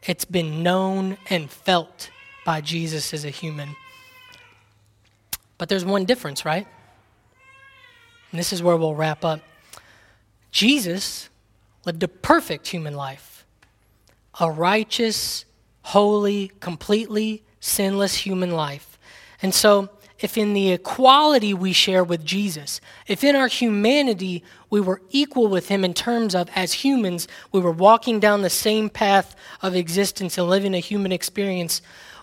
It's 0.03 0.25
been 0.25 0.61
known 0.61 1.17
and 1.27 1.49
felt 1.49 2.11
by 2.45 2.61
Jesus 2.61 3.15
as 3.15 3.25
a 3.25 3.31
human. 3.31 3.75
But 5.57 5.69
there's 5.69 5.83
one 5.83 6.05
difference, 6.05 6.45
right? 6.45 6.67
And 8.29 8.39
this 8.39 8.53
is 8.53 8.61
where 8.61 8.77
we'll 8.77 8.93
wrap 8.93 9.25
up. 9.25 9.39
Jesus 10.51 11.29
lived 11.83 12.03
a 12.03 12.07
perfect 12.07 12.67
human 12.67 12.93
life, 12.93 13.43
a 14.39 14.51
righteous, 14.51 15.45
holy, 15.81 16.51
completely 16.59 17.41
sinless 17.59 18.13
human 18.13 18.51
life. 18.51 18.99
And 19.41 19.51
so 19.51 19.89
if 20.19 20.37
in 20.37 20.53
the 20.53 20.71
equality 20.71 21.53
we 21.53 21.73
share 21.73 22.03
with 22.03 22.25
Jesus, 22.25 22.81
if 23.07 23.23
in 23.23 23.35
our 23.35 23.47
humanity 23.47 24.43
we 24.69 24.81
were 24.81 25.01
equal 25.09 25.47
with 25.47 25.69
him 25.69 25.85
in 25.85 25.93
terms 25.93 26.35
of, 26.35 26.49
as 26.55 26.73
humans, 26.73 27.27
we 27.51 27.59
were 27.59 27.71
walking 27.71 28.19
down 28.19 28.41
the 28.41 28.49
same 28.49 28.89
path 28.89 29.35
of 29.61 29.75
existence 29.75 30.37
and 30.37 30.47
living 30.47 30.75
a 30.75 30.79
human 30.79 31.11
experience, 31.11 31.81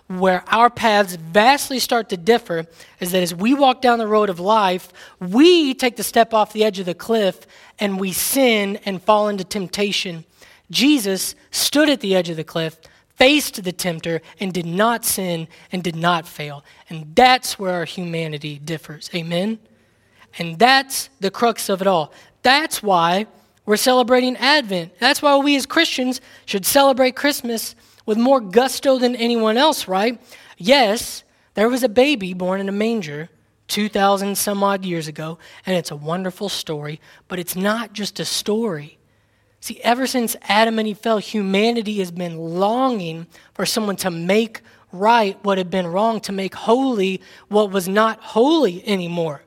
where 0.09 0.45
our 0.49 0.71
paths 0.71 1.17
vastly 1.17 1.79
start 1.79 2.09
to 2.09 2.17
differ 2.17 2.67
is 3.01 3.11
that 3.13 3.23
as 3.23 3.35
we 3.35 3.55
walk 3.55 3.81
down 3.81 3.99
the 3.99 4.07
road 4.07 4.31
of 4.31 4.39
life, 4.39 4.93
we 5.19 5.75
take 5.75 5.97
the 5.97 6.03
step 6.03 6.33
off 6.33 6.53
the 6.53 6.65
edge 6.65 6.79
of 6.79 6.87
the 6.87 6.95
cliff 6.95 7.47
and 7.81 7.99
we 7.99 8.13
sin 8.13 8.79
and 8.85 9.03
fall 9.03 9.29
into 9.29 9.43
temptation. 9.43 10.25
Jesus 10.71 11.35
stood 11.51 11.89
at 11.89 12.01
the 12.01 12.15
edge 12.15 12.29
of 12.29 12.37
the 12.37 12.45
cliff 12.45 12.79
faced 13.17 13.65
the 13.65 13.73
tempter 13.73 14.21
and 14.39 14.53
did 14.53 14.67
not 14.67 15.05
sin 15.05 15.49
and 15.73 15.83
did 15.83 15.97
not 15.97 16.27
fail. 16.27 16.65
And 16.89 17.15
that's 17.15 17.59
where 17.59 17.73
our 17.73 17.85
humanity 17.85 18.59
differs. 18.59 19.11
Amen? 19.15 19.59
And 20.39 20.59
that's 20.59 21.09
the 21.21 21.31
crux 21.31 21.69
of 21.69 21.81
it 21.81 21.87
all. 21.87 22.13
That's 22.43 22.83
why 22.83 23.27
we're 23.65 23.77
celebrating 23.77 24.37
Advent. 24.37 24.99
That's 24.99 25.23
why 25.23 25.37
we 25.39 25.57
as 25.57 25.67
Christians 25.67 26.21
should 26.45 26.65
celebrate 26.65 27.17
Christmas 27.17 27.75
with 28.05 28.19
more 28.19 28.41
gusto 28.41 28.99
than 28.99 29.17
anyone 29.17 29.57
else, 29.57 29.89
right? 29.89 30.21
Yes, 30.59 31.25
there 31.55 31.69
was 31.69 31.83
a 31.83 31.89
baby 31.89 32.35
born 32.35 32.61
in 32.61 32.69
a 32.69 32.73
manger 32.73 33.29
2,000 33.69 34.39
some 34.39 34.63
odd 34.63 34.85
years 34.85 35.09
ago, 35.09 35.39
and 35.65 35.75
it's 35.77 35.91
a 35.91 35.97
wonderful 35.97 36.49
story, 36.49 37.01
but 37.27 37.39
it's 37.39 37.57
not 37.57 37.93
just 37.93 38.21
a 38.21 38.25
story. 38.25 38.96
See, 39.67 39.81
ever 39.81 40.07
since 40.07 40.37
Adam 40.43 40.79
and 40.79 40.87
Eve 40.87 40.97
fell, 40.97 41.19
humanity 41.19 41.99
has 41.99 42.13
been 42.13 42.39
longing 42.39 43.27
for 43.53 43.67
someone 43.67 43.97
to 43.97 44.13
make 44.13 44.61
right 44.93 45.37
what 45.43 45.59
had 45.59 45.71
been 45.71 45.89
wrong, 45.89 46.21
to 46.21 46.31
make 46.31 46.55
holy 46.55 47.21
what 47.49 47.73
was 47.73 47.89
not 47.89 48.21
holy 48.21 48.87
anymore. 48.87 49.43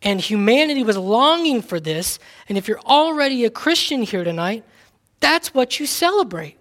And 0.00 0.22
humanity 0.22 0.82
was 0.82 0.96
longing 0.96 1.60
for 1.60 1.78
this. 1.78 2.18
And 2.48 2.56
if 2.56 2.66
you're 2.66 2.80
already 2.80 3.44
a 3.44 3.50
Christian 3.50 4.00
here 4.00 4.24
tonight, 4.24 4.64
that's 5.20 5.52
what 5.52 5.78
you 5.78 5.84
celebrate. 5.84 6.56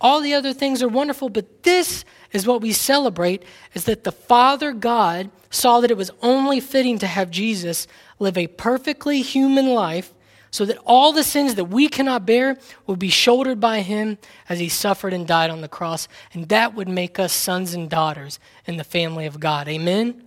All 0.00 0.22
the 0.22 0.32
other 0.32 0.54
things 0.54 0.82
are 0.82 0.88
wonderful, 0.88 1.28
but 1.28 1.62
this 1.62 2.06
is 2.32 2.46
what 2.46 2.62
we 2.62 2.72
celebrate 2.72 3.42
is 3.74 3.84
that 3.84 4.04
the 4.04 4.12
Father 4.12 4.72
God 4.72 5.30
saw 5.50 5.80
that 5.80 5.90
it 5.90 5.98
was 5.98 6.10
only 6.22 6.58
fitting 6.58 6.98
to 7.00 7.06
have 7.06 7.30
Jesus 7.30 7.86
live 8.18 8.38
a 8.38 8.46
perfectly 8.46 9.20
human 9.20 9.74
life 9.74 10.14
so 10.50 10.64
that 10.64 10.78
all 10.84 11.12
the 11.12 11.22
sins 11.22 11.54
that 11.54 11.66
we 11.66 11.88
cannot 11.88 12.26
bear 12.26 12.58
would 12.86 12.98
be 12.98 13.08
shouldered 13.08 13.60
by 13.60 13.80
him 13.80 14.18
as 14.48 14.58
he 14.58 14.68
suffered 14.68 15.12
and 15.12 15.26
died 15.26 15.50
on 15.50 15.60
the 15.60 15.68
cross. 15.68 16.08
And 16.32 16.48
that 16.48 16.74
would 16.74 16.88
make 16.88 17.18
us 17.18 17.32
sons 17.32 17.72
and 17.72 17.88
daughters 17.88 18.40
in 18.66 18.76
the 18.76 18.84
family 18.84 19.26
of 19.26 19.38
God. 19.38 19.68
Amen? 19.68 20.24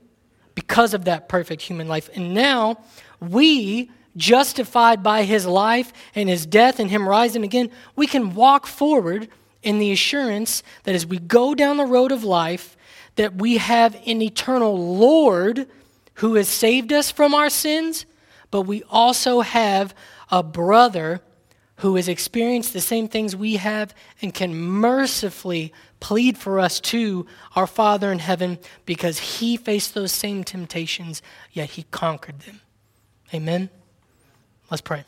Because 0.56 0.94
of 0.94 1.06
that 1.06 1.28
perfect 1.28 1.64
human 1.64 1.88
life. 1.88 2.10
And 2.16 2.34
now 2.34 2.78
we, 3.20 3.92
justified 4.16 5.04
by 5.04 5.24
his 5.24 5.46
life 5.46 5.92
and 6.16 6.30
his 6.30 6.46
death 6.46 6.80
and 6.80 6.90
him 6.90 7.08
rising 7.08 7.44
again, 7.44 7.70
we 7.96 8.08
can 8.08 8.34
walk 8.34 8.68
forward 8.68 9.28
in 9.62 9.80
the 9.80 9.92
assurance 9.92 10.64
that 10.84 10.96
as 10.96 11.06
we 11.06 11.20
go 11.20 11.56
down 11.56 11.78
the 11.78 11.86
road 11.86 12.12
of 12.12 12.24
life, 12.24 12.78
that 13.16 13.36
we 13.36 13.58
have 13.58 13.96
an 14.06 14.22
eternal 14.22 14.98
Lord 14.98 15.68
who 16.16 16.36
has 16.36 16.48
saved 16.48 16.92
us 16.94 17.12
from 17.12 17.34
our 17.34 17.50
sins, 17.50 18.06
but 18.52 18.62
we 18.62 18.84
also 18.84 19.42
have 19.42 19.96
a 20.34 20.42
brother 20.42 21.22
who 21.78 21.96
has 21.96 22.08
experienced 22.08 22.74
the 22.74 22.82
same 22.82 23.08
things 23.08 23.36
we 23.36 23.58
have 23.58 23.94
and 24.20 24.34
can 24.34 24.56
mercifully 24.56 25.72
plead 26.00 26.40
for 26.40 26.60
us 26.60 26.80
to 26.80 27.28
our 27.56 27.68
Father 27.68 28.12
in 28.12 28.18
heaven 28.18 28.58
because 28.88 29.20
he 29.20 29.56
faced 29.56 29.94
those 29.94 30.12
same 30.12 30.44
temptations, 30.44 31.22
yet 31.52 31.70
he 31.70 31.84
conquered 31.84 32.40
them. 32.42 32.62
Amen? 33.32 33.70
Let's 34.72 34.82
pray. 34.82 35.06